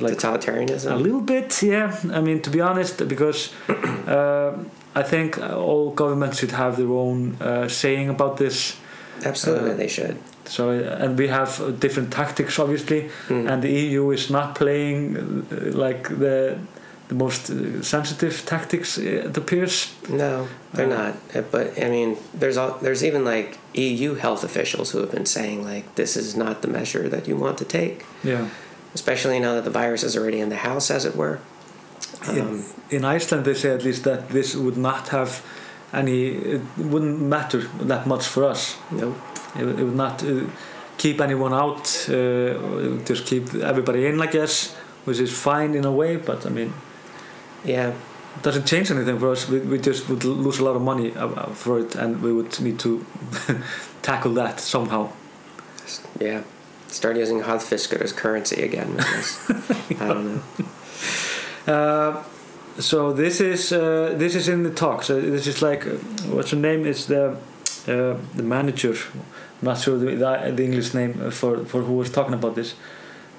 like 0.00 0.16
Totalitarianism. 0.18 0.92
a 0.92 0.96
little 0.96 1.20
bit, 1.20 1.62
yeah. 1.62 1.94
I 2.12 2.20
mean, 2.20 2.40
to 2.42 2.50
be 2.50 2.60
honest, 2.60 3.06
because 3.08 3.52
uh, 3.68 4.52
I 4.94 5.02
think 5.02 5.38
all 5.38 5.90
governments 5.90 6.38
should 6.38 6.52
have 6.52 6.76
their 6.76 6.88
own 6.90 7.36
uh, 7.40 7.68
saying 7.68 8.08
about 8.08 8.36
this. 8.36 8.76
Absolutely, 9.24 9.70
uh, 9.72 9.74
they 9.74 9.88
should. 9.88 10.16
So, 10.44 10.70
uh, 10.70 11.04
and 11.04 11.18
we 11.18 11.28
have 11.28 11.78
different 11.80 12.12
tactics, 12.12 12.58
obviously, 12.58 13.10
Mm. 13.28 13.48
and 13.50 13.62
the 13.62 13.70
EU 13.70 14.10
is 14.12 14.30
not 14.30 14.54
playing 14.54 15.16
uh, 15.52 15.76
like 15.86 16.08
the 16.08 16.56
the 17.08 17.14
most 17.14 17.50
uh, 17.50 17.82
sensitive 17.82 18.44
tactics. 18.44 18.98
It 18.98 19.36
appears. 19.36 19.94
No, 20.08 20.46
they're 20.74 20.86
not. 20.86 21.14
But 21.50 21.66
I 21.82 21.88
mean, 21.88 22.16
there's 22.40 22.56
all, 22.58 22.78
there's 22.82 23.02
even 23.02 23.24
like 23.24 23.56
EU 23.74 24.14
health 24.14 24.44
officials 24.44 24.90
who 24.92 24.98
have 25.00 25.10
been 25.10 25.26
saying 25.26 25.64
like 25.64 25.84
this 25.94 26.16
is 26.16 26.34
not 26.36 26.60
the 26.62 26.68
measure 26.68 27.08
that 27.08 27.26
you 27.28 27.36
want 27.36 27.56
to 27.58 27.64
take, 27.64 28.04
Yeah. 28.22 28.46
Especially 28.98 29.38
now 29.40 29.52
that 29.56 29.64
the 29.64 29.70
virus 29.82 30.02
is 30.08 30.16
already 30.16 30.40
in 30.44 30.48
the 30.48 30.60
house, 30.70 30.90
as 30.96 31.04
it 31.04 31.14
were. 31.22 31.36
Um, 32.28 32.36
in, 32.38 32.64
in 32.96 33.04
Iceland, 33.16 33.44
they 33.44 33.54
say 33.54 33.70
at 33.78 33.82
least 33.84 34.02
that 34.04 34.20
this 34.36 34.54
would 34.64 34.76
not 34.76 35.08
have 35.08 35.30
any. 35.92 36.20
It 36.56 36.62
wouldn't 36.92 37.20
matter 37.36 37.60
that 37.92 38.06
much 38.06 38.26
for 38.34 38.42
us. 38.52 38.76
no, 38.90 39.14
It, 39.58 39.64
would- 39.66 39.78
it 39.80 39.84
would 39.88 39.96
not 40.06 40.22
uh, 40.22 40.28
keep 41.02 41.20
anyone 41.20 41.54
out. 41.64 41.84
Uh, 42.08 42.96
it 42.98 43.06
just 43.10 43.24
keep 43.26 43.44
everybody 43.70 44.00
in, 44.06 44.20
I 44.20 44.26
guess, 44.26 44.74
which 45.06 45.20
is 45.20 45.30
fine 45.32 45.74
in 45.78 45.84
a 45.84 45.92
way. 46.00 46.16
But 46.16 46.44
I 46.46 46.50
mean, 46.50 46.72
yeah, 47.64 47.88
it 48.36 48.42
doesn't 48.42 48.66
change 48.66 48.90
anything 48.90 49.18
for 49.18 49.30
us. 49.32 49.48
We, 49.48 49.58
we 49.60 49.78
just 49.78 50.08
would 50.08 50.24
lose 50.24 50.58
a 50.60 50.64
lot 50.64 50.76
of 50.76 50.82
money 50.82 51.08
uh, 51.16 51.26
uh, 51.28 51.46
for 51.54 51.78
it, 51.80 51.94
and 51.96 52.20
we 52.22 52.32
would 52.32 52.60
need 52.60 52.78
to 52.80 52.90
tackle 54.02 54.34
that 54.34 54.60
somehow. 54.60 55.08
Yeah. 56.20 56.42
Start 56.88 57.16
using 57.16 57.40
harðfiskur 57.42 58.00
as 58.00 58.12
currency 58.12 58.62
again. 58.62 58.96
I, 58.98 60.08
don't 60.08 60.34
know. 60.34 60.42
Uh, 61.68 62.24
so 62.78 63.12
this 63.12 63.42
is 63.42 63.72
uh, 63.72 64.14
this 64.16 64.34
is 64.34 64.48
in 64.48 64.62
the 64.62 64.70
talks. 64.70 65.06
So 65.08 65.20
this 65.20 65.46
is 65.46 65.60
like 65.60 65.86
uh, 65.86 65.96
what's 66.32 66.50
her 66.52 66.56
name? 66.56 66.86
Is 66.86 67.06
the 67.06 67.36
uh, 67.86 68.16
the 68.34 68.42
manager? 68.42 68.94
I'm 69.60 69.66
not 69.66 69.78
sure 69.78 69.98
the, 69.98 70.16
the, 70.16 70.52
the 70.56 70.64
English 70.64 70.94
name 70.94 71.30
for 71.30 71.66
for 71.66 71.82
who 71.82 71.92
was 71.92 72.10
talking 72.10 72.32
about 72.32 72.54
this. 72.54 72.74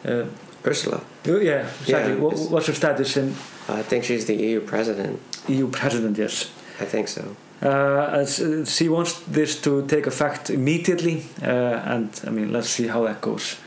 Uh, 0.06 0.26
Ursula. 0.66 1.02
oh, 1.28 1.40
yeah, 1.40 1.70
exactly. 1.82 2.14
Yeah, 2.14 2.20
What, 2.20 2.52
what's 2.52 2.68
her 2.68 2.74
status 2.74 3.18
in 3.18 3.34
I 3.70 3.82
think 3.82 4.04
she's 4.04 4.26
the 4.26 4.36
EU 4.36 4.60
president. 4.62 5.20
EU 5.48 5.68
president? 5.70 6.18
Yes. 6.18 6.52
I 6.80 6.86
think 6.86 7.08
so. 7.08 7.36
Uh, 7.62 7.68
uh, 7.68 8.26
she 8.66 8.88
wants 8.88 9.20
this 9.28 9.62
to 9.62 9.86
take 9.88 10.08
effect 10.08 10.50
immediately, 10.50 11.26
uh, 11.42 11.94
and 11.94 12.10
I 12.26 12.30
mean, 12.30 12.54
let's 12.54 12.70
see 12.70 12.88
how 12.88 13.04
that 13.04 13.20
goes. 13.22 13.58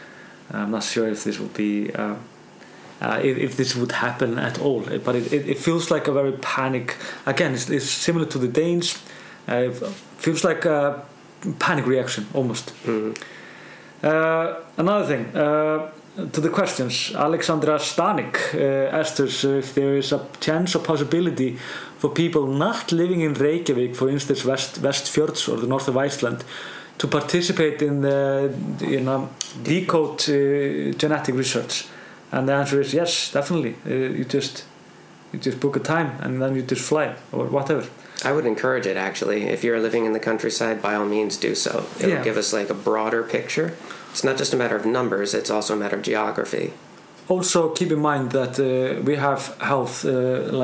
I'm 0.51 0.71
not 0.71 0.83
sure 0.83 1.09
if 1.09 1.25
this 1.25 1.39
would 1.39 1.55
be, 1.55 1.93
uh, 1.95 2.15
uh, 3.01 3.21
if, 3.23 3.37
if 3.39 3.57
this 3.57 3.77
would 3.77 3.93
happen 3.93 4.39
at 4.39 4.59
all. 4.61 4.81
But 4.81 5.15
it, 5.17 5.33
it, 5.33 5.49
it 5.49 5.59
feels 5.59 5.91
like 5.91 6.09
a 6.09 6.13
very 6.13 6.33
panic. 6.33 6.97
Again, 7.27 7.53
it's, 7.55 7.69
it's 7.71 7.91
similar 7.91 8.27
to 8.27 8.39
the 8.39 8.49
Danes. 8.49 8.99
Uh, 9.49 9.55
it 9.71 9.77
feels 10.19 10.45
like 10.45 10.65
a 10.65 11.03
panic 11.59 11.87
reaction 11.87 12.27
almost. 12.35 12.73
Mhm. 12.85 13.17
Uh, 14.03 14.57
another 14.77 15.07
thing, 15.07 15.37
uh, 15.37 15.91
to 16.17 16.41
the 16.41 16.51
questions. 16.51 17.13
Alexandra 17.15 17.79
Stanik 17.79 18.55
uh, 18.55 18.97
asked 18.97 19.21
us 19.21 19.45
if 19.45 19.75
there 19.75 19.97
is 19.97 20.13
a 20.13 20.27
chance 20.41 20.75
or 20.75 20.81
possibility 20.81 21.57
for 21.99 22.11
people 22.11 22.47
not 22.47 22.93
living 22.93 23.21
in 23.23 23.35
Reykjavik, 23.35 23.95
for 23.95 24.11
instance, 24.11 24.45
West 24.45 24.83
Westfjords 24.83 25.49
or 25.49 25.57
the 25.57 25.67
north 25.67 25.89
of 25.89 25.97
Iceland, 25.97 26.45
to 26.99 27.07
participate 27.09 27.81
in 27.83 28.03
the 28.03 28.53
you 28.81 29.01
know, 29.01 29.31
decode 29.63 30.21
uh, 30.29 30.97
genetic 30.99 31.35
research. 31.35 31.87
And 32.31 32.49
the 32.49 32.55
answer 32.55 32.81
is 32.81 32.93
yes, 32.93 33.33
definitely. 33.33 33.77
Uh, 33.87 34.17
you 34.19 34.25
just 34.25 34.65
you 35.33 35.39
just 35.39 35.61
book 35.61 35.77
a 35.77 35.81
time 35.81 36.11
and 36.21 36.41
then 36.43 36.55
you 36.55 36.63
just 36.63 36.83
fly 36.83 37.15
or 37.33 37.47
whatever. 37.47 37.87
I 38.25 38.33
would 38.33 38.47
encourage 38.47 38.87
it 38.87 38.97
actually. 38.97 39.45
If 39.49 39.65
you're 39.65 39.81
living 39.81 40.05
in 40.05 40.13
the 40.13 40.21
countryside, 40.21 40.81
by 40.83 40.95
all 40.95 41.07
means 41.07 41.37
do 41.37 41.55
so. 41.55 41.85
It'll 41.99 42.11
Yeah. 42.11 42.23
give 42.25 42.37
us 42.37 42.53
like 42.53 42.71
a 42.71 42.75
broader 42.75 43.23
picture. 43.23 43.73
It's 44.13 44.23
not 44.25 44.37
just 44.39 44.53
a 44.55 44.57
matter 44.57 44.77
of 44.77 44.85
numbers, 44.85 45.35
it's 45.35 45.51
also 45.51 45.75
a 45.75 45.77
matter 45.77 45.97
of 45.97 46.03
geography. 46.03 46.73
Also, 47.29 47.69
keep 47.71 47.91
in 47.93 48.01
mind 48.01 48.33
that 48.33 48.59
uh, 48.59 49.01
we 49.09 49.15
have 49.17 49.55
health, 49.61 50.05
uh, 50.05 50.11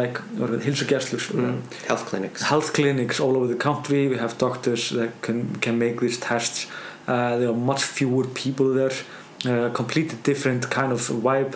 like 0.01 0.19
heilsugæslur, 0.65 1.19
Mm. 1.33 1.61
Health 1.87 2.05
clinics. 2.11 2.43
health 2.43 2.73
clinics 2.73 3.21
all 3.21 3.37
over 3.37 3.47
the 3.47 3.55
country. 3.69 4.09
We 4.09 4.17
have 4.19 4.35
doctors 4.39 4.91
that 4.91 5.11
can 5.23 5.57
can 5.61 5.79
make 5.79 5.97
these 6.01 6.19
tests. 6.19 6.67
Uh, 7.07 7.39
there 7.39 7.49
are 7.49 7.61
much 7.73 7.83
fewer 7.83 8.25
people 8.45 8.67
there. 8.75 8.93
Uh, 9.51 9.71
completely 9.73 10.19
different 10.25 10.69
kind 10.71 10.93
of 10.93 11.01
vibe. 11.23 11.53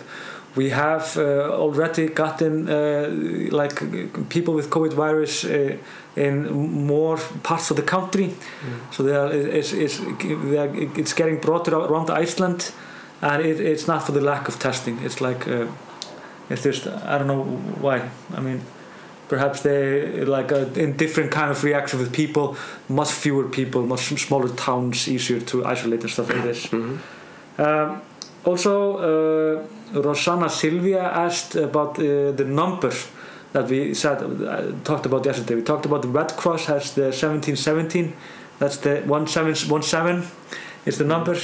We 0.55 0.69
have 0.69 1.17
uh, 1.17 1.49
already 1.49 2.07
gotten 2.07 2.69
uh, 2.69 3.09
like 3.51 4.29
people 4.29 4.53
with 4.53 4.69
COVID 4.69 4.93
virus 4.93 5.43
uh, 5.43 5.77
in 6.15 6.51
more 6.87 7.17
parts 7.41 7.71
of 7.71 7.77
the 7.77 7.83
country. 7.83 8.35
So 8.91 9.03
they 9.03 9.15
are, 9.15 9.31
it's, 9.33 9.73
it's, 9.73 9.99
are, 9.99 10.69
it's 10.99 11.13
getting 11.13 11.39
brought 11.39 11.67
around 11.67 12.09
Iceland, 12.11 12.71
and 13.21 13.41
it, 13.43 13.59
it's 13.59 13.87
not 13.87 14.03
for 14.05 14.11
the 14.11 14.21
lack 14.21 14.47
of 14.47 14.59
testing. 14.59 14.99
It's 15.03 15.21
like 15.21 15.47
uh, 15.47 15.67
it's 16.49 16.63
just 16.63 16.87
I 16.87 17.17
don't 17.17 17.27
know 17.27 17.43
why. 17.81 18.09
I 18.37 18.39
mean, 18.41 18.61
perhaps 19.27 19.61
they 19.61 20.23
like 20.25 20.51
a 20.51 20.71
in 20.79 20.97
different 20.97 21.31
kind 21.31 21.49
of 21.49 21.63
reaction 21.63 21.99
with 21.99 22.13
people, 22.13 22.55
much 22.89 23.11
fewer 23.11 23.47
people, 23.49 23.81
much 23.81 24.01
smaller 24.19 24.49
towns, 24.49 25.07
easier 25.07 25.39
to 25.39 25.65
isolate 25.65 26.01
and 26.01 26.11
stuff 26.11 26.29
like 26.29 26.43
this. 26.43 26.67
Mhm. 26.67 26.99
Um, 27.57 28.01
also, 28.45 28.73
uh, 28.97 29.63
Rosanna 29.93 30.49
Silvia 30.49 31.03
asked 31.03 31.55
about 31.55 31.99
uh, 31.99 32.31
the 32.31 32.45
number 32.45 32.91
that 33.53 33.69
we 33.69 33.93
said 33.93 34.21
uh, 34.23 34.71
talked 34.83 35.05
about 35.05 35.25
yesterday. 35.25 35.55
We 35.55 35.61
talked 35.61 35.85
about 35.85 36.01
the 36.01 36.07
Red 36.07 36.35
Cross 36.35 36.65
has 36.65 36.93
the 36.95 37.03
1717. 37.03 38.13
That's 38.59 38.77
the 38.77 39.01
1717 39.05 40.29
is 40.85 40.97
the 40.97 41.03
number. 41.03 41.35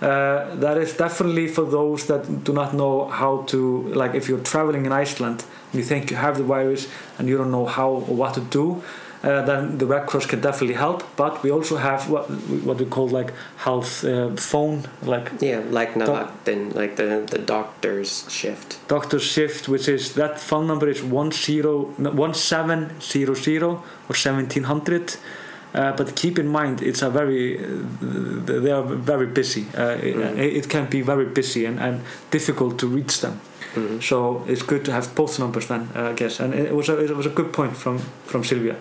Uh, 0.00 0.54
that 0.54 0.78
is 0.78 0.96
definitely 0.96 1.48
for 1.48 1.64
those 1.64 2.06
that 2.06 2.44
do 2.44 2.52
not 2.52 2.72
know 2.72 3.08
how 3.08 3.42
to 3.48 3.82
like 3.88 4.14
if 4.14 4.28
you're 4.28 4.38
traveling 4.38 4.86
in 4.86 4.92
Iceland 4.92 5.42
and 5.42 5.57
you 5.72 5.82
think 5.82 6.10
you 6.10 6.16
have 6.16 6.36
the 6.38 6.44
virus 6.44 6.88
and 7.18 7.28
you 7.28 7.36
don't 7.36 7.50
know 7.50 7.66
how 7.66 7.90
or 7.90 8.14
what 8.16 8.34
to 8.34 8.40
do 8.40 8.82
uh, 9.24 9.42
then 9.44 9.78
the 9.78 9.86
Red 9.86 10.06
Cross 10.06 10.26
can 10.26 10.40
definitely 10.40 10.74
help 10.76 11.02
but 11.16 11.42
we 11.42 11.50
also 11.50 11.76
have 11.76 12.08
what, 12.08 12.30
what 12.64 12.78
we 12.78 12.84
call 12.86 13.08
like 13.08 13.32
health 13.56 14.04
uh, 14.04 14.30
phone 14.36 14.84
like 15.02 15.32
Yeah, 15.40 15.60
like 15.70 15.94
Navaktin, 15.94 16.72
like 16.74 16.94
the, 16.96 17.26
the 17.28 17.38
doctor's 17.38 18.30
shift. 18.30 18.78
Doctor's 18.88 19.24
shift 19.24 19.68
which 19.68 19.88
is 19.88 20.14
that 20.14 20.38
phone 20.38 20.66
number 20.68 20.88
is 20.88 21.00
10 21.00 21.10
no, 21.98 22.10
1700 22.12 23.62
or 23.62 23.82
1700 24.06 25.16
uh, 25.74 25.92
but 25.96 26.14
keep 26.16 26.38
in 26.38 26.48
mind 26.48 26.80
it's 26.82 27.02
a 27.02 27.10
very 27.10 27.58
uh, 27.58 27.68
they 28.62 28.70
are 28.70 28.82
very 28.82 29.26
busy 29.26 29.66
uh, 29.74 29.96
Mhm. 29.96 30.38
it, 30.38 30.56
it 30.56 30.68
can 30.68 30.86
be 30.86 31.00
very 31.02 31.26
busy 31.26 31.66
and, 31.66 31.78
and 31.80 32.00
difficult 32.30 32.78
to 32.78 32.86
reach 32.86 33.20
them 33.20 33.40
Mhm. 33.78 34.00
so 34.02 34.42
it's 34.48 34.62
good 34.66 34.82
to 34.84 34.92
have 34.92 35.06
both 35.14 35.38
numbers 35.38 35.66
then 35.66 35.82
uh, 35.96 36.10
I 36.10 36.14
guess 36.20 36.40
and 36.40 36.54
it 36.54 36.72
was 36.74 36.88
a, 36.88 36.96
it 37.04 37.16
was 37.16 37.26
a 37.26 37.30
good 37.38 37.50
point 37.52 37.76
from 37.76 37.98
from 38.26 38.42
Sylvia 38.44 38.74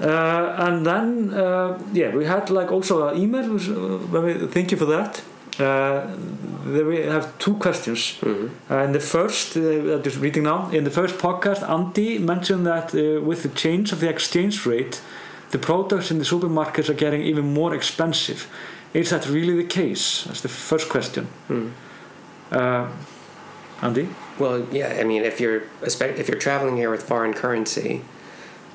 uh, 0.00 0.54
and 0.66 0.84
then 0.86 1.32
uh, 1.34 1.78
yeah 1.92 2.14
we 2.16 2.24
had 2.26 2.50
like 2.50 2.70
also 2.72 3.08
an 3.08 3.16
email 3.22 3.54
uh, 3.54 4.46
thank 4.50 4.70
you 4.70 4.76
for 4.78 4.86
that 4.86 5.22
uh, 5.58 6.06
we 6.64 6.96
have 7.06 7.26
two 7.38 7.54
questions 7.54 8.18
Mhm. 8.22 8.50
uh, 8.70 8.84
in 8.84 8.92
the 8.92 9.00
first, 9.00 9.56
uh, 9.56 9.62
just 10.04 10.18
reading 10.20 10.42
now, 10.44 10.68
in 10.72 10.84
the 10.84 10.90
first 10.90 11.16
podcast, 11.18 11.62
Andy 11.68 12.18
mentioned 12.18 12.66
that 12.66 12.92
uh, 12.94 13.24
with 13.28 13.40
the 13.42 13.48
change 13.54 13.92
of 13.92 14.00
the 14.00 14.08
exchange 14.08 14.66
rate, 14.66 15.00
the 15.50 15.58
products 15.58 16.10
in 16.10 16.18
the 16.18 16.24
supermarkets 16.24 16.88
are 16.90 16.94
getting 16.98 17.22
even 17.22 17.54
more 17.54 17.74
expensive. 17.74 18.46
Is 18.92 19.08
that 19.10 19.26
really 19.30 19.56
the 19.56 19.68
case? 19.82 20.24
That's 20.26 20.40
the 20.42 20.48
first 20.48 20.88
question. 20.90 21.26
Mhm. 21.48 21.70
Uh, 22.52 22.86
Andie? 23.80 24.08
Well, 24.38 24.66
yeah. 24.70 24.96
I 24.98 25.04
mean, 25.04 25.22
if 25.22 25.40
you're 25.40 25.64
if 25.82 26.28
you're 26.28 26.38
traveling 26.38 26.76
here 26.76 26.90
with 26.90 27.02
foreign 27.02 27.34
currency, 27.34 28.02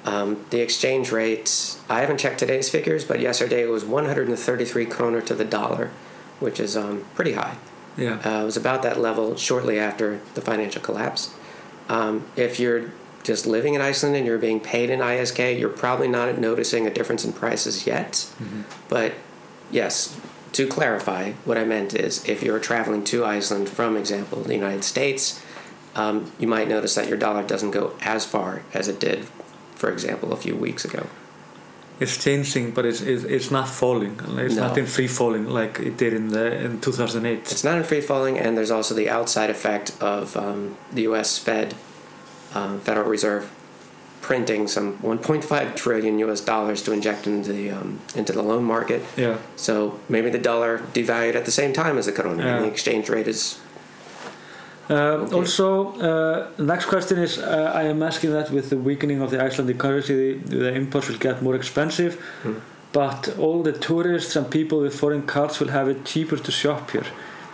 um, 0.05 0.45
the 0.49 0.61
exchange 0.61 1.11
rate. 1.11 1.77
I 1.89 2.01
haven't 2.01 2.19
checked 2.19 2.39
today's 2.39 2.69
figures, 2.69 3.05
but 3.05 3.19
yesterday 3.19 3.63
it 3.63 3.69
was 3.69 3.85
133 3.85 4.85
kroner 4.85 5.21
to 5.21 5.35
the 5.35 5.45
dollar, 5.45 5.91
which 6.39 6.59
is 6.59 6.75
um, 6.75 7.05
pretty 7.15 7.33
high. 7.33 7.57
Yeah. 7.97 8.19
Uh, 8.25 8.41
it 8.41 8.45
was 8.45 8.57
about 8.57 8.83
that 8.83 8.99
level 8.99 9.35
shortly 9.35 9.77
after 9.77 10.21
the 10.33 10.41
financial 10.41 10.81
collapse. 10.81 11.33
Um, 11.89 12.25
if 12.35 12.59
you're 12.59 12.91
just 13.23 13.45
living 13.45 13.73
in 13.75 13.81
Iceland 13.81 14.15
and 14.15 14.25
you're 14.25 14.39
being 14.39 14.59
paid 14.59 14.89
in 14.89 14.99
ISK, 14.99 15.59
you're 15.59 15.69
probably 15.69 16.07
not 16.07 16.37
noticing 16.39 16.87
a 16.87 16.89
difference 16.89 17.25
in 17.25 17.33
prices 17.33 17.85
yet. 17.85 18.27
But 18.87 19.13
yes, 19.69 20.19
to 20.53 20.67
clarify, 20.67 21.31
what 21.45 21.57
I 21.57 21.63
meant 21.63 21.93
is 21.93 22.27
if 22.27 22.43
you're 22.43 22.59
traveling 22.59 23.03
to 23.05 23.23
Iceland 23.25 23.69
from, 23.69 23.95
example, 23.97 24.41
the 24.43 24.55
United 24.55 24.83
States, 24.83 25.41
um, 25.95 26.31
you 26.39 26.47
might 26.47 26.67
notice 26.67 26.95
that 26.95 27.07
your 27.07 27.17
dollar 27.17 27.43
doesn't 27.43 27.71
go 27.71 27.93
as 28.01 28.25
far 28.25 28.61
as 28.73 28.87
it 28.87 28.99
did, 28.99 29.25
for 29.75 29.91
example, 29.91 30.33
a 30.33 30.37
few 30.37 30.55
weeks 30.55 30.85
ago. 30.85 31.07
It's 31.99 32.17
changing, 32.21 32.71
but 32.71 32.85
it's, 32.85 33.01
it's, 33.01 33.23
it's 33.23 33.51
not 33.51 33.69
falling. 33.69 34.19
It's 34.37 34.55
No. 34.55 34.67
not 34.67 34.77
in 34.77 34.87
free 34.87 35.07
falling 35.07 35.47
like 35.47 35.79
it 35.79 35.97
did 35.97 36.13
in 36.13 36.29
the 36.29 36.45
in 36.65 36.81
2008. 36.81 37.51
It's 37.51 37.63
not 37.63 37.77
in 37.77 37.83
free 37.83 38.01
falling, 38.01 38.39
and 38.39 38.57
there's 38.57 38.71
also 38.71 38.95
the 38.95 39.07
outside 39.09 39.51
effect 39.51 39.91
of 40.01 40.35
um, 40.35 40.77
the 40.91 41.03
U.S. 41.03 41.37
Fed, 41.37 41.75
um, 42.55 42.79
Federal 42.79 43.07
Reserve, 43.07 43.51
printing 44.31 44.65
some 44.67 44.87
1.5 44.99 45.75
trillion 45.75 46.17
U.S. 46.25 46.39
dollars 46.53 46.81
to 46.83 46.89
inject 46.97 47.27
into 47.27 47.51
the 47.51 47.65
um, 47.77 47.99
into 48.15 48.31
the 48.37 48.41
loan 48.51 48.63
market. 48.75 49.01
Yeah. 49.17 49.35
So 49.57 49.73
maybe 50.13 50.29
the 50.37 50.43
dollar 50.51 50.71
devalued 50.97 51.35
at 51.35 51.43
the 51.49 51.55
same 51.61 51.73
time 51.81 51.97
as 51.99 52.05
the 52.05 52.13
and 52.31 52.39
Yeah. 52.39 52.59
the 52.63 52.67
exchange 52.75 53.05
rate 53.15 53.29
is 53.35 53.41
Uh, 54.89 54.95
Okay. 55.23 55.35
Also, 55.39 55.67
uh, 56.09 56.37
next 56.73 56.85
question 56.93 57.17
is 57.27 57.31
uh, 57.37 57.81
I 57.81 57.83
am 57.93 57.99
asking 58.09 58.31
that 58.37 58.47
with 58.55 58.65
the 58.73 58.79
weakening 58.89 59.19
of 59.23 59.29
the 59.33 59.39
Icelandic 59.47 59.77
currency, 59.85 60.13
the, 60.15 60.57
the 60.63 60.71
imports 60.81 61.07
will 61.09 61.21
get 61.29 61.35
more 61.47 61.55
expensive, 61.61 62.13
Hmm. 62.43 62.53
but 63.01 63.19
all 63.43 63.59
the 63.69 63.75
tourists 63.89 64.33
and 64.37 64.45
people 64.59 64.77
with 64.85 64.93
foreign 65.03 65.23
cards 65.35 65.53
will 65.59 65.71
have 65.77 65.87
it 65.93 65.99
cheaper 66.11 66.37
to 66.47 66.51
shop 66.63 66.81
here. 66.95 67.09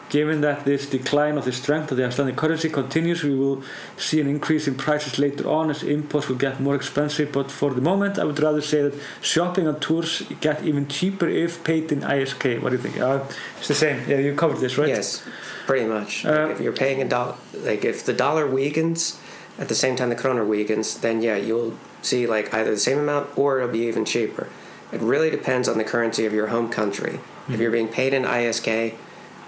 Given 0.09 0.39
that 0.41 0.63
this 0.63 0.89
decline 0.89 1.37
of 1.37 1.43
the 1.43 1.51
strength 1.51 1.91
of 1.91 1.97
the 1.97 2.05
Icelandic 2.05 2.37
currency 2.37 2.69
continues, 2.69 3.23
we 3.23 3.35
will 3.35 3.61
see 3.97 4.21
an 4.21 4.27
increase 4.27 4.65
in 4.67 4.75
prices 4.75 5.19
later 5.19 5.49
on 5.49 5.69
as 5.69 5.83
imports 5.83 6.29
will 6.29 6.37
get 6.37 6.61
more 6.61 6.75
expensive. 6.75 7.33
But 7.33 7.51
for 7.51 7.73
the 7.73 7.81
moment, 7.81 8.17
I 8.17 8.23
would 8.23 8.39
rather 8.39 8.61
say 8.61 8.81
that 8.83 8.93
shopping 9.21 9.67
and 9.67 9.81
tours 9.81 10.23
get 10.39 10.63
even 10.63 10.87
cheaper 10.87 11.27
if 11.27 11.61
paid 11.65 11.91
in 11.91 12.01
ISK. 12.01 12.61
What 12.61 12.69
do 12.69 12.77
you 12.77 12.81
think? 12.81 12.99
Uh, 12.99 13.25
it's 13.57 13.67
the 13.67 13.75
same. 13.75 14.07
Yeah, 14.07 14.19
you 14.19 14.33
covered 14.33 14.59
this, 14.59 14.77
right? 14.77 14.87
yes, 14.87 15.27
pretty 15.65 15.85
much. 15.85 16.25
Uh, 16.25 16.49
if 16.51 16.61
you're 16.61 16.71
paying 16.71 17.01
a 17.01 17.07
dollar, 17.09 17.35
like 17.53 17.83
if 17.83 18.05
the 18.05 18.13
dollar 18.13 18.47
weakens 18.47 19.19
at 19.59 19.67
the 19.67 19.75
same 19.75 19.97
time 19.97 20.09
the 20.09 20.15
kroner 20.15 20.45
weakens, 20.45 20.99
then 20.99 21.21
yeah, 21.21 21.35
you'll 21.35 21.73
see 22.01 22.25
like 22.25 22.53
either 22.53 22.71
the 22.71 22.77
same 22.77 22.99
amount 22.99 23.37
or 23.37 23.57
it'll 23.57 23.71
be 23.71 23.87
even 23.87 24.05
cheaper. 24.05 24.47
It 24.91 25.01
really 25.01 25.29
depends 25.29 25.67
on 25.67 25.77
the 25.77 25.83
currency 25.83 26.25
of 26.25 26.33
your 26.33 26.47
home 26.47 26.69
country. 26.69 27.19
If 27.49 27.59
you're 27.59 27.71
being 27.71 27.87
paid 27.87 28.13
in 28.13 28.23
ISK, 28.23 28.95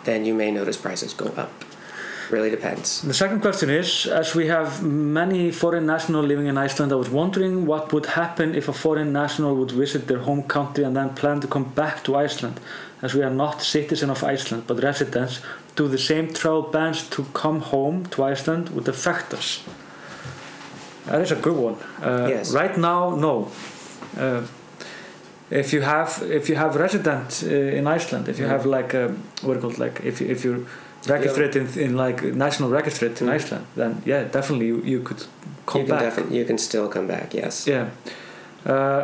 then 0.09 0.25
you 0.25 0.33
may 0.33 0.51
notice 0.51 0.77
prices 0.77 1.13
go 1.13 1.27
up. 1.43 1.51
Really 2.31 2.51
depends. 2.51 3.01
The 3.01 3.13
second 3.13 3.41
question 3.41 3.69
is 3.69 4.05
As 4.05 4.35
we 4.35 4.47
have 4.47 4.83
many 4.83 5.51
foreign 5.51 5.85
nationals 5.85 6.25
living 6.27 6.47
in 6.47 6.57
Iceland, 6.57 6.91
I 6.91 6.95
was 6.95 7.09
wondering 7.09 7.65
what 7.65 7.91
would 7.93 8.05
happen 8.05 8.53
if 8.55 8.67
a 8.69 8.73
foreign 8.73 9.11
national 9.11 9.55
would 9.55 9.71
visit 9.71 10.07
their 10.07 10.19
home 10.19 10.43
country 10.43 10.83
and 10.83 10.95
then 10.95 11.09
plan 11.15 11.39
to 11.41 11.47
come 11.47 11.65
back 11.75 12.03
to 12.03 12.15
Iceland. 12.25 12.59
As 13.01 13.13
we 13.13 13.23
are 13.23 13.35
not 13.43 13.61
citizens 13.61 14.11
of 14.11 14.23
Iceland 14.23 14.63
but 14.67 14.83
residents, 14.83 15.41
do 15.75 15.87
the 15.87 15.97
same 15.97 16.25
travel 16.33 16.61
bans 16.61 17.09
to 17.09 17.23
come 17.33 17.61
home 17.61 18.05
to 18.11 18.23
Iceland 18.23 18.69
would 18.69 18.87
affect 18.87 19.33
us? 19.33 19.63
That 21.05 21.21
is 21.21 21.31
a 21.31 21.35
good 21.35 21.57
one. 21.57 21.75
Uh, 22.03 22.27
Yes. 22.29 22.53
Right 22.53 22.77
now, 22.77 23.15
no. 23.15 23.47
Uh, 24.17 24.41
if 25.51 25.73
you 25.73 25.81
have 25.81 26.21
if 26.29 26.49
you 26.49 26.55
have 26.55 26.75
resident 26.75 27.43
uh, 27.43 27.49
in 27.77 27.87
Iceland, 27.87 28.27
if 28.29 28.37
you 28.39 28.45
Mhm. 28.45 28.51
have 28.51 28.65
like 28.77 28.93
a, 28.93 29.07
what 29.41 29.61
do 29.61 29.67
you 29.67 29.73
like 29.85 30.01
if 30.03 30.21
you, 30.21 30.27
if 30.31 30.43
you're 30.45 30.61
registered 31.07 31.55
in, 31.55 31.67
in 31.79 31.95
like 31.97 32.23
national 32.35 32.69
registered 32.69 33.21
in 33.21 33.27
Mhm. 33.27 33.35
Iceland, 33.35 33.65
then 33.75 34.01
yeah, 34.05 34.23
definitely 34.31 34.67
you, 34.67 34.81
you 34.85 34.99
could 35.01 35.23
come 35.65 35.81
you 35.81 35.87
can 35.87 35.95
back. 35.95 36.03
definitely 36.03 36.37
you 36.37 36.45
can 36.45 36.57
still 36.57 36.87
come 36.87 37.07
back. 37.07 37.33
Yes. 37.33 37.65
Yeah, 37.67 37.85
uh, 38.65 39.03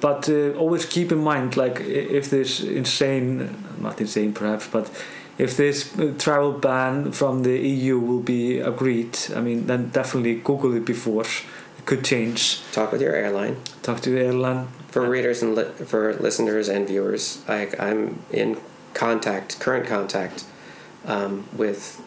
but 0.00 0.28
uh, 0.28 0.52
always 0.58 0.84
keep 0.86 1.10
in 1.12 1.18
mind, 1.18 1.56
like 1.56 1.80
if 2.16 2.28
this 2.30 2.60
insane, 2.60 3.48
not 3.80 4.00
insane 4.00 4.32
perhaps, 4.32 4.68
but 4.72 4.88
if 5.38 5.56
this 5.56 5.90
uh, 5.98 6.12
travel 6.18 6.52
ban 6.52 7.10
from 7.12 7.42
the 7.42 7.58
EU 7.58 7.98
will 7.98 8.20
be 8.22 8.60
agreed, 8.60 9.18
I 9.36 9.40
mean, 9.40 9.66
then 9.66 9.90
definitely 9.92 10.34
Google 10.44 10.76
it 10.76 10.84
before. 10.84 11.24
It 11.78 11.86
could 11.86 12.04
change. 12.04 12.60
Talk 12.72 12.92
with 12.92 13.00
your 13.02 13.14
airline. 13.14 13.56
Talk 13.82 14.00
to 14.02 14.10
the 14.10 14.20
airline. 14.20 14.66
For 14.92 15.08
readers 15.08 15.42
and 15.42 15.54
li- 15.54 15.84
for 15.84 16.14
listeners 16.14 16.68
and 16.68 16.86
viewers, 16.86 17.42
I, 17.48 17.70
I'm 17.78 18.22
in 18.30 18.58
contact, 18.94 19.58
current 19.58 19.86
contact, 19.86 20.44
um, 21.06 21.48
with 21.56 22.00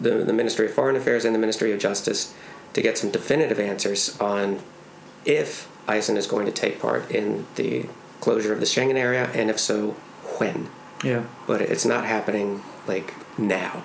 the, 0.00 0.24
the 0.24 0.32
Ministry 0.32 0.66
of 0.66 0.74
Foreign 0.74 0.96
Affairs 0.96 1.24
and 1.24 1.34
the 1.34 1.38
Ministry 1.38 1.72
of 1.72 1.78
Justice 1.78 2.34
to 2.72 2.82
get 2.82 2.98
some 2.98 3.10
definitive 3.10 3.60
answers 3.60 4.18
on 4.20 4.60
if 5.24 5.70
Iceland 5.86 6.18
is 6.18 6.26
going 6.26 6.46
to 6.46 6.52
take 6.52 6.80
part 6.80 7.10
in 7.10 7.46
the 7.54 7.86
closure 8.20 8.52
of 8.52 8.60
the 8.60 8.66
Schengen 8.66 8.96
area, 8.96 9.30
and 9.34 9.50
if 9.50 9.58
so, 9.58 9.90
when. 10.38 10.68
Yeah. 11.04 11.24
But 11.46 11.60
it's 11.60 11.84
not 11.84 12.04
happening 12.04 12.62
like 12.86 13.14
now. 13.38 13.82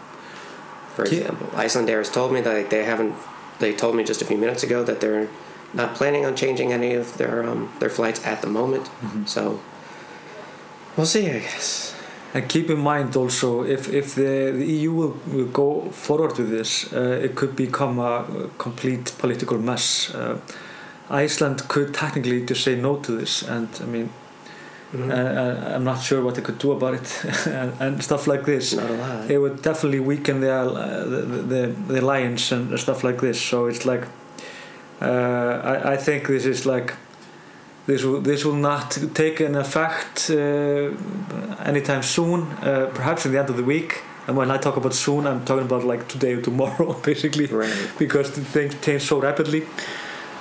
For 0.95 1.03
example, 1.03 1.47
Icelandair 1.47 1.99
has 1.99 2.09
told 2.09 2.33
me 2.33 2.41
that 2.41 2.71
they 2.71 2.83
haven't. 2.83 3.13
They 3.59 3.73
told 3.73 3.95
me 3.95 4.03
just 4.03 4.21
a 4.21 4.25
few 4.25 4.37
minutes 4.37 4.63
ago 4.63 4.83
that 4.83 4.99
they're 4.99 5.27
not 5.77 5.95
planning 5.95 6.25
on 6.25 6.35
changing 6.35 6.73
any 6.73 6.91
of 7.01 7.07
their 7.17 7.35
um, 7.49 7.69
their 7.79 7.89
flights 7.97 8.19
at 8.25 8.41
the 8.41 8.49
moment. 8.59 8.85
Mm-hmm. 8.85 9.25
So 9.25 9.41
we'll 10.95 11.05
see, 11.15 11.25
I 11.29 11.39
guess. 11.39 11.93
And 12.33 12.49
keep 12.49 12.69
in 12.69 12.79
mind 12.79 13.15
also, 13.15 13.63
if, 13.63 13.87
if 13.93 14.15
the, 14.15 14.51
the 14.51 14.65
EU 14.65 14.91
will, 14.91 15.15
will 15.33 15.45
go 15.63 15.89
forward 15.91 16.37
with 16.37 16.49
this, 16.49 16.91
uh, 16.93 17.21
it 17.23 17.35
could 17.35 17.55
become 17.55 17.99
a 17.99 18.49
complete 18.57 19.13
political 19.17 19.57
mess. 19.57 20.13
Uh, 20.13 20.37
Iceland 21.09 21.67
could 21.69 21.93
technically 21.93 22.45
just 22.45 22.63
say 22.63 22.75
no 22.75 22.97
to 22.97 23.11
this, 23.13 23.43
and 23.43 23.69
I 23.81 23.85
mean, 23.85 24.09
Mhm. 24.93 25.11
uh, 25.11 25.75
I'm 25.75 25.83
not 25.83 26.01
sure 26.01 26.21
what 26.23 26.35
they 26.35 26.41
could 26.41 26.59
do 26.59 26.71
about 26.71 26.93
it, 26.93 27.07
and, 27.47 27.73
and 27.79 28.03
stuff 28.03 28.25
like 28.27 28.43
this. 28.45 28.73
Not 28.73 28.89
a 28.89 28.93
lot. 28.93 29.31
It 29.31 29.37
would 29.37 29.61
definitely 29.61 29.99
weaken 29.99 30.39
the, 30.39 30.53
uh, 30.53 31.03
the, 31.13 31.21
the, 31.51 31.61
the 31.87 31.99
alliance 31.99 32.51
and 32.53 32.79
stuff 32.79 33.03
like 33.03 33.19
this. 33.19 33.41
So 33.41 33.65
it's 33.67 33.85
like, 33.85 34.07
uh, 35.01 35.05
I, 35.63 35.93
I 35.93 35.97
think 35.97 36.27
this 36.27 36.45
is 36.45 36.65
like, 36.65 36.93
this 37.85 38.03
will 38.03 38.21
this 38.21 38.43
will 38.43 38.55
not 38.55 38.97
take 39.13 39.39
an 39.39 39.55
effect 39.55 40.29
uh, 40.29 40.91
anytime 41.65 42.01
soon. 42.03 42.41
Uh, 42.61 42.89
perhaps 42.93 43.25
in 43.25 43.31
the 43.31 43.39
end 43.39 43.49
of 43.49 43.57
the 43.57 43.63
week. 43.63 44.03
And 44.27 44.35
when 44.35 44.51
I 44.51 44.57
talk 44.57 44.75
about 44.75 44.93
soon, 44.93 45.25
I'm 45.25 45.45
talking 45.45 45.63
about 45.65 45.85
like 45.85 46.07
today 46.09 46.33
or 46.33 46.41
tomorrow, 46.41 46.93
basically, 47.05 47.45
Right. 47.45 47.73
because 47.97 48.29
things 48.29 48.75
change 48.81 49.03
so 49.03 49.21
rapidly. 49.21 49.63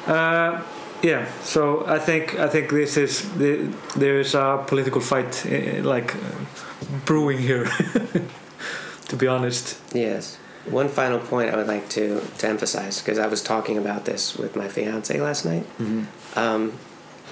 Uh, 0.09 0.61
yeah, 1.03 1.27
so 1.45 1.85
I 1.87 1.99
think 2.01 2.35
I 2.35 2.49
think 2.49 2.71
this 2.71 2.97
is 2.97 3.23
the, 3.39 3.69
there 3.97 4.19
is 4.21 4.35
a 4.35 4.65
political 4.67 5.00
fight 5.00 5.47
uh, 5.47 5.83
like 5.89 6.15
brewing 7.04 7.39
here. 7.39 7.67
to 9.09 9.17
be 9.17 9.28
honest. 9.28 9.78
Yes. 9.95 10.39
One 10.71 10.89
final 10.89 11.19
point 11.19 11.50
I 11.52 11.57
would 11.57 11.67
like 11.69 11.89
to, 11.91 12.21
to 12.39 12.49
emphasize 12.49 13.00
because 13.00 13.19
I 13.19 13.26
was 13.26 13.43
talking 13.43 13.79
about 13.79 14.05
this 14.05 14.37
with 14.37 14.57
my 14.57 14.69
fiance 14.69 15.19
last 15.21 15.45
night. 15.45 15.67
Um, 16.35 16.73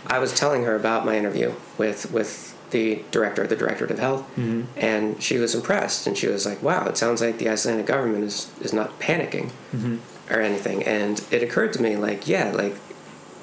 I 0.07 0.18
was 0.18 0.33
telling 0.35 0.64
her 0.64 0.75
about 0.77 1.05
my 1.07 1.16
interview 1.16 1.55
with 1.79 2.11
with 2.12 2.51
the 2.70 3.03
director, 3.11 3.42
of 3.42 3.49
the 3.49 3.57
directorate 3.57 3.90
of 3.92 3.99
health, 4.01 4.25
Mhm. 4.37 4.64
and 4.77 5.23
she 5.23 5.38
was 5.38 5.55
impressed. 5.55 6.07
And 6.07 6.16
she 6.18 6.27
was 6.27 6.44
like, 6.44 6.61
"Wow, 6.62 6.87
it 6.88 6.97
sounds 6.97 7.20
like 7.20 7.38
the 7.38 7.49
Icelandic 7.49 7.87
government 7.87 8.25
is 8.25 8.49
is 8.61 8.73
not 8.73 8.99
panicking 9.01 9.51
Mhm. 9.75 9.99
or 10.31 10.40
anything." 10.40 10.83
And 10.83 11.20
it 11.31 11.42
occurred 11.42 11.73
to 11.75 11.83
me, 11.83 11.97
like, 11.97 12.27
yeah, 12.29 12.51
like 12.53 12.77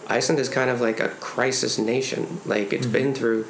Iceland 0.07 0.39
is 0.39 0.49
kind 0.49 0.69
of 0.69 0.81
like 0.81 0.99
a 0.99 1.09
crisis 1.19 1.77
nation. 1.77 2.41
Like 2.45 2.73
it's 2.73 2.87
Mhm. 2.87 2.91
been 2.91 3.13
through 3.13 3.45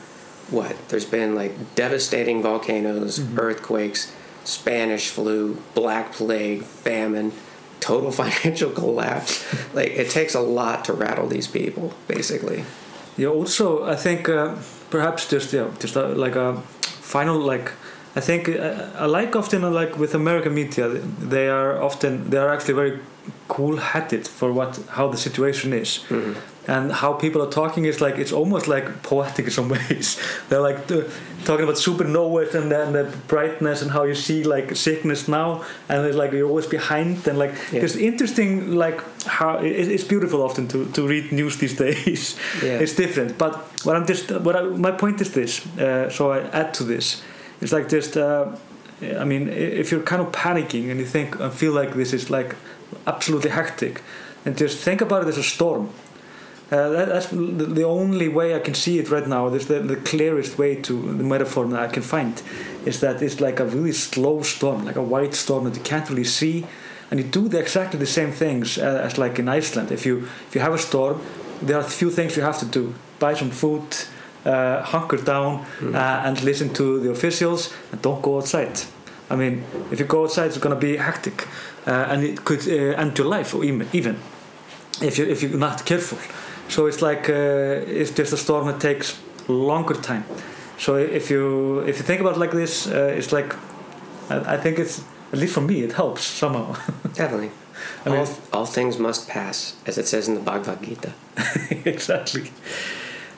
what? 0.50 0.76
There's 0.90 1.06
been 1.06 1.34
like 1.36 1.54
devastating 1.76 2.42
volcanoes, 2.44 3.20
Mhm. 3.20 3.38
earthquakes, 3.40 4.08
Spanish 4.44 5.10
flu, 5.10 5.58
Black 5.76 6.14
Plague, 6.14 6.64
famine, 6.64 7.32
total 7.80 8.12
financial 8.24 8.72
collapse. 8.72 9.44
like 9.74 9.92
it 9.92 10.10
takes 10.10 10.36
a 10.36 10.40
lot 10.42 10.86
to 10.86 10.94
rattle 10.94 11.28
these 11.28 11.48
people, 11.48 11.94
basically. 12.08 12.64
Yeah. 13.18 13.30
Also, 13.30 13.84
I 13.84 13.96
think 13.96 14.30
uh, 14.30 14.56
perhaps 14.90 15.28
just 15.30 15.54
yeah, 15.54 15.68
just 15.80 15.96
uh, 15.98 16.10
like 16.10 16.36
a 16.36 16.56
final 17.02 17.38
like. 17.38 17.72
I 18.16 18.20
think 18.20 18.50
uh, 18.50 18.90
I 19.00 19.06
like 19.06 19.36
often 19.38 19.64
uh, 19.64 19.70
like 19.70 19.98
with 19.98 20.14
American 20.16 20.54
media, 20.54 20.90
they 21.30 21.48
are 21.50 21.82
often 21.82 22.30
they 22.30 22.38
are 22.38 22.50
actually 22.54 22.74
very 22.74 23.00
cool-headed 23.48 24.28
for 24.28 24.52
what 24.52 24.80
how 24.90 25.08
the 25.12 25.18
situation 25.18 25.74
is. 25.74 26.00
Mhm. 26.10 26.36
And 26.74 26.92
how 27.02 27.12
people 27.14 27.42
are 27.46 27.52
talking 27.52 27.86
is 27.86 28.00
like 28.02 28.16
it's 28.22 28.32
almost 28.40 28.66
like 28.68 28.86
poetic 29.04 29.46
in 29.46 29.52
some 29.52 29.70
ways. 29.76 30.18
They're 30.50 30.66
like 30.70 30.80
uh, 30.92 31.04
talking 31.48 31.64
about 31.68 31.78
supernovas 31.88 32.56
and 32.56 32.72
then 32.72 32.94
the 32.94 33.04
brightness 33.28 33.82
and 33.82 33.92
how 33.92 34.04
you 34.10 34.16
see 34.16 34.44
like 34.56 34.76
sickness 34.76 35.28
now, 35.28 35.64
and 35.90 36.06
it's 36.08 36.16
like 36.22 36.32
you're 36.38 36.48
always 36.48 36.68
behind 36.68 37.28
and 37.28 37.38
like 37.44 37.54
Yeah. 37.74 37.84
it's 37.84 37.96
interesting 37.96 38.50
like 38.86 39.00
how 39.40 39.58
it, 39.60 39.88
it's 39.96 40.08
beautiful 40.14 40.40
often 40.42 40.68
to, 40.68 40.78
to 40.96 41.02
read 41.08 41.32
news 41.32 41.58
these 41.58 41.76
days. 41.86 42.36
Yeah. 42.64 42.84
it's 42.84 42.96
different, 42.96 43.38
but 43.38 43.54
what 43.86 43.96
I'm 43.98 44.06
just 44.08 44.32
what 44.46 44.56
I, 44.56 44.62
my 44.62 44.92
point 44.92 45.22
is 45.22 45.30
this. 45.32 45.62
Uh, 45.78 46.10
so 46.10 46.32
I 46.32 46.40
add 46.60 46.74
to 46.76 46.84
this. 46.84 47.22
It's 47.62 47.74
like 47.74 47.88
just. 47.90 48.16
Uh, 48.18 48.46
I 49.20 49.26
mean, 49.26 49.50
if 49.82 49.92
you're 49.92 50.06
kind 50.06 50.22
of 50.22 50.32
panicking 50.32 50.92
and 50.92 51.00
you 51.00 51.08
think 51.08 51.40
and 51.40 51.52
feel 51.52 51.74
like 51.82 51.92
this 51.96 52.14
is 52.14 52.30
like 52.30 52.56
absolutely 53.08 53.50
hectic, 53.50 54.02
and 54.46 54.56
just 54.62 54.78
think 54.86 55.02
about 55.02 55.24
it 55.24 55.28
as 55.28 55.38
a 55.38 55.44
storm. 55.44 55.90
Uh, 56.72 56.88
that, 56.90 57.10
that's 57.10 57.28
the 57.28 57.84
only 57.84 58.30
way 58.30 58.56
I 58.56 58.60
can 58.60 58.74
see 58.74 58.98
it 58.98 59.10
right 59.10 59.28
now. 59.28 59.50
This 59.50 59.66
the, 59.66 59.80
the 59.80 59.98
clearest 59.98 60.58
way 60.58 60.76
to 60.76 60.94
the 60.94 61.24
metaphor 61.24 61.66
that 61.68 61.80
I 61.80 61.88
can 61.92 62.02
find 62.02 62.42
is 62.86 63.02
that 63.02 63.22
it's 63.22 63.42
like 63.42 63.60
a 63.60 63.66
really 63.66 63.92
slow 63.92 64.42
storm, 64.42 64.86
like 64.86 64.96
a 64.96 65.04
white 65.04 65.36
storm 65.36 65.66
that 65.66 65.76
you 65.76 65.84
can't 65.84 66.10
really 66.10 66.24
see, 66.24 66.66
and 67.10 67.20
you 67.20 67.26
do 67.26 67.50
the, 67.50 67.60
exactly 67.60 68.00
the 68.00 68.06
same 68.06 68.32
things 68.32 68.78
uh, 68.78 69.02
as 69.04 69.18
like 69.18 69.38
in 69.38 69.50
Iceland. 69.50 69.92
If 69.92 70.06
you 70.06 70.30
if 70.48 70.56
you 70.56 70.62
have 70.62 70.74
a 70.74 70.78
storm, 70.78 71.20
there 71.62 71.76
are 71.76 71.82
a 71.86 71.90
few 71.90 72.10
things 72.10 72.38
you 72.38 72.44
have 72.44 72.60
to 72.60 72.66
do: 72.66 72.94
buy 73.20 73.34
some 73.34 73.52
food, 73.52 73.84
uh, 74.46 74.82
hunker 74.82 75.18
down, 75.18 75.66
uh, 75.84 76.24
and 76.26 76.42
listen 76.42 76.74
to 76.76 77.02
the 77.02 77.12
officials, 77.12 77.74
and 77.92 78.02
don't 78.02 78.22
go 78.22 78.38
outside. 78.38 78.80
I 79.30 79.36
mean, 79.36 79.64
if 79.92 80.00
you 80.00 80.06
go 80.06 80.24
outside, 80.24 80.48
it's 80.48 80.58
going 80.58 80.76
to 80.76 80.80
be 80.80 80.96
hectic, 80.96 81.48
uh, 81.86 81.92
and 82.10 82.24
it 82.24 82.46
could 82.46 82.66
uh, 82.66 83.02
end 83.02 83.18
your 83.18 83.28
life, 83.28 83.54
or 83.54 83.66
even 83.66 83.88
even 83.92 84.16
if 85.02 85.18
you 85.18 85.26
if 85.26 85.42
you're 85.44 85.58
not 85.58 85.86
careful. 85.86 86.18
So 86.72 86.88
it's 86.88 87.02
like 87.02 87.30
uh, 87.30 88.00
it's 88.00 88.12
just 88.12 88.34
a 88.34 88.38
storm 88.38 88.68
that 88.68 88.80
takes 88.80 89.20
longer 89.48 89.94
time. 89.96 90.24
So 90.78 90.96
if 90.96 91.30
you 91.30 91.80
if 91.80 91.98
you 91.98 92.04
think 92.04 92.22
about 92.22 92.36
it 92.36 92.40
like 92.40 92.52
this, 92.52 92.88
uh, 92.88 93.18
it's 93.18 93.32
like 93.32 93.54
I, 94.30 94.56
I 94.56 94.58
think 94.58 94.80
it's 94.80 95.04
at 95.34 95.40
least 95.40 95.54
for 95.54 95.62
me 95.62 95.84
it 95.84 95.92
helps 95.94 96.24
somehow. 96.24 96.76
Definitely. 97.14 97.52
I 98.06 98.10
mean- 98.10 98.20
all, 98.20 98.28
all 98.54 98.66
things 98.66 98.98
must 98.98 99.28
pass, 99.28 99.76
as 99.86 99.98
it 99.98 100.08
says 100.08 100.28
in 100.28 100.36
the 100.36 100.42
Bhagavad 100.42 100.82
Gita. 100.82 101.12
exactly. 101.86 102.52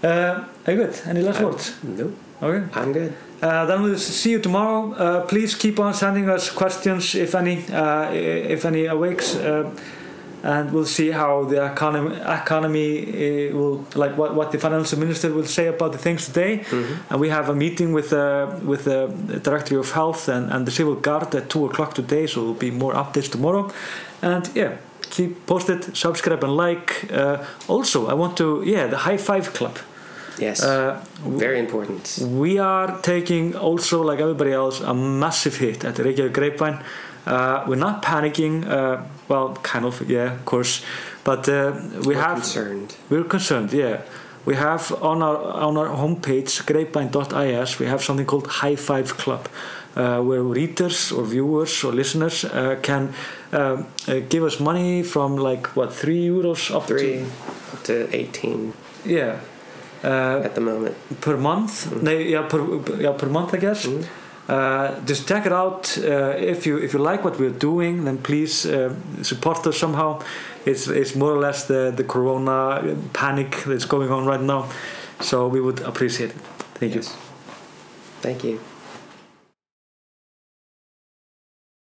Uh, 0.03 0.43
very 0.65 0.77
good. 0.77 1.01
Any 1.05 1.21
last 1.21 1.41
I- 1.41 1.45
words? 1.45 1.73
No. 1.83 2.11
Okay. 2.41 2.79
I'm 2.79 2.91
good. 2.93 3.13
Uh, 3.41 3.65
then 3.65 3.81
we'll 3.81 3.97
see 3.97 4.31
you 4.31 4.39
tomorrow. 4.39 4.93
Uh, 4.93 5.25
please 5.25 5.55
keep 5.55 5.79
on 5.79 5.93
sending 5.93 6.29
us 6.29 6.49
questions, 6.49 7.15
if 7.15 7.35
any, 7.35 7.65
uh, 7.71 8.11
if 8.11 8.65
any 8.65 8.85
awakes, 8.85 9.35
uh, 9.35 9.69
and 10.43 10.71
we'll 10.73 10.85
see 10.97 11.09
how 11.11 11.45
the 11.45 11.65
economy 11.71 12.15
economy 12.43 12.89
uh, 13.49 13.57
will 13.57 13.77
like 13.95 14.17
what, 14.17 14.35
what 14.35 14.51
the 14.51 14.59
financial 14.59 14.99
minister 14.99 15.29
will 15.33 15.45
say 15.45 15.67
about 15.67 15.91
the 15.93 15.97
things 15.97 16.25
today. 16.25 16.57
Mhm. 16.69 16.85
And 17.09 17.19
we 17.21 17.29
have 17.29 17.49
a 17.49 17.55
meeting 17.55 17.93
with 17.93 18.11
uh, 18.13 18.47
with 18.71 18.83
the 18.83 19.07
director 19.43 19.79
of 19.79 19.91
health 19.91 20.27
and, 20.29 20.51
and 20.51 20.65
the 20.67 20.71
civil 20.71 20.95
guard 20.95 21.33
at 21.35 21.49
two 21.49 21.65
o'clock 21.65 21.93
today, 21.93 22.27
so 22.27 22.39
there'll 22.41 22.53
be 22.69 22.71
more 22.71 22.93
updates 22.93 23.29
tomorrow. 23.31 23.71
And 24.21 24.49
yeah, 24.55 24.71
keep 25.09 25.45
posted, 25.45 25.95
subscribe 25.95 26.43
and 26.43 26.55
like. 26.57 26.89
Uh, 27.11 27.37
also, 27.67 28.07
I 28.07 28.13
want 28.13 28.35
to 28.37 28.63
yeah 28.65 28.87
the 28.89 28.97
high 28.97 29.17
five 29.17 29.53
club. 29.53 29.77
Yes. 30.39 30.63
Uh, 30.63 30.99
Very 31.39 31.59
important. 31.59 32.19
we 32.41 32.57
are 32.59 32.99
taking 33.01 33.55
also, 33.55 34.01
like 34.09 34.19
everybody 34.19 34.51
else, 34.51 34.81
a 34.81 34.93
massive 34.93 35.55
hit 35.57 35.85
at 35.85 35.93
the 35.95 36.03
Reykjavik 36.03 36.33
Grapevine. 36.33 36.79
Uh, 37.27 37.63
we're 37.67 37.75
not 37.87 38.01
panicking. 38.01 38.65
Well, 39.33 39.55
kind 39.73 39.85
of, 39.85 40.01
yeah, 40.09 40.33
of 40.33 40.45
course. 40.45 40.81
But 41.23 41.47
uh, 41.49 41.71
we 42.05 42.13
We're 42.13 42.21
have 42.21 42.35
concerned. 42.41 42.95
we're 43.09 43.23
concerned, 43.27 43.73
yeah. 43.73 43.97
We 44.45 44.55
have 44.55 44.91
on 45.01 45.21
our 45.23 45.37
on 45.67 45.77
our 45.77 45.87
homepage 46.01 46.65
grapevine.is 46.65 47.79
we 47.79 47.85
have 47.87 48.01
something 48.03 48.27
called 48.27 48.47
High 48.61 48.75
Five 48.77 49.07
Club, 49.17 49.47
uh, 49.95 50.19
where 50.27 50.43
readers 50.43 51.11
or 51.11 51.23
viewers 51.25 51.83
or 51.83 51.93
listeners 51.93 52.43
uh, 52.43 52.75
can 52.81 53.13
uh, 53.53 53.57
uh, 54.07 54.19
give 54.29 54.43
us 54.45 54.59
money 54.59 55.03
from 55.03 55.37
like 55.37 55.67
what 55.75 55.93
three 55.93 56.27
euros 56.27 56.69
up 56.75 56.85
Three 56.87 57.23
to 57.23 57.25
up 57.73 57.83
to 57.83 57.93
18 58.15 58.73
yeah 59.05 59.39
uh, 60.03 60.45
at 60.45 60.53
the 60.55 60.61
moment. 60.61 60.95
per 61.21 61.37
month. 61.37 61.87
Nee, 62.03 62.29
yeah, 62.31 62.47
per 62.47 62.59
yeah 63.01 63.17
per 63.17 63.29
month 63.29 63.53
I 63.53 63.57
guess. 63.59 63.85
Mhm. 63.87 64.03
Uh, 64.49 64.99
just 65.05 65.27
check 65.27 65.45
it 65.45 65.53
out. 65.53 65.97
Uh, 65.97 66.35
if 66.37 66.65
you 66.65 66.77
if 66.77 66.93
you 66.93 66.99
like 66.99 67.23
what 67.23 67.39
we're 67.39 67.59
doing, 67.59 68.03
then 68.03 68.17
please 68.17 68.65
uh, 68.65 68.93
support 69.21 69.65
us 69.65 69.77
somehow. 69.77 70.21
It's 70.65 70.87
it's 70.87 71.15
more 71.15 71.31
or 71.31 71.39
less 71.39 71.65
the 71.65 71.93
the 71.95 72.03
Corona 72.03 72.95
panic 73.13 73.63
that's 73.65 73.85
going 73.85 74.11
on 74.11 74.25
right 74.25 74.41
now, 74.41 74.69
so 75.21 75.47
we 75.47 75.61
would 75.61 75.79
appreciate 75.81 76.31
it. 76.31 76.41
Thank 76.79 76.95
you. 76.95 77.03
Thank 78.21 78.43
you. 78.43 78.72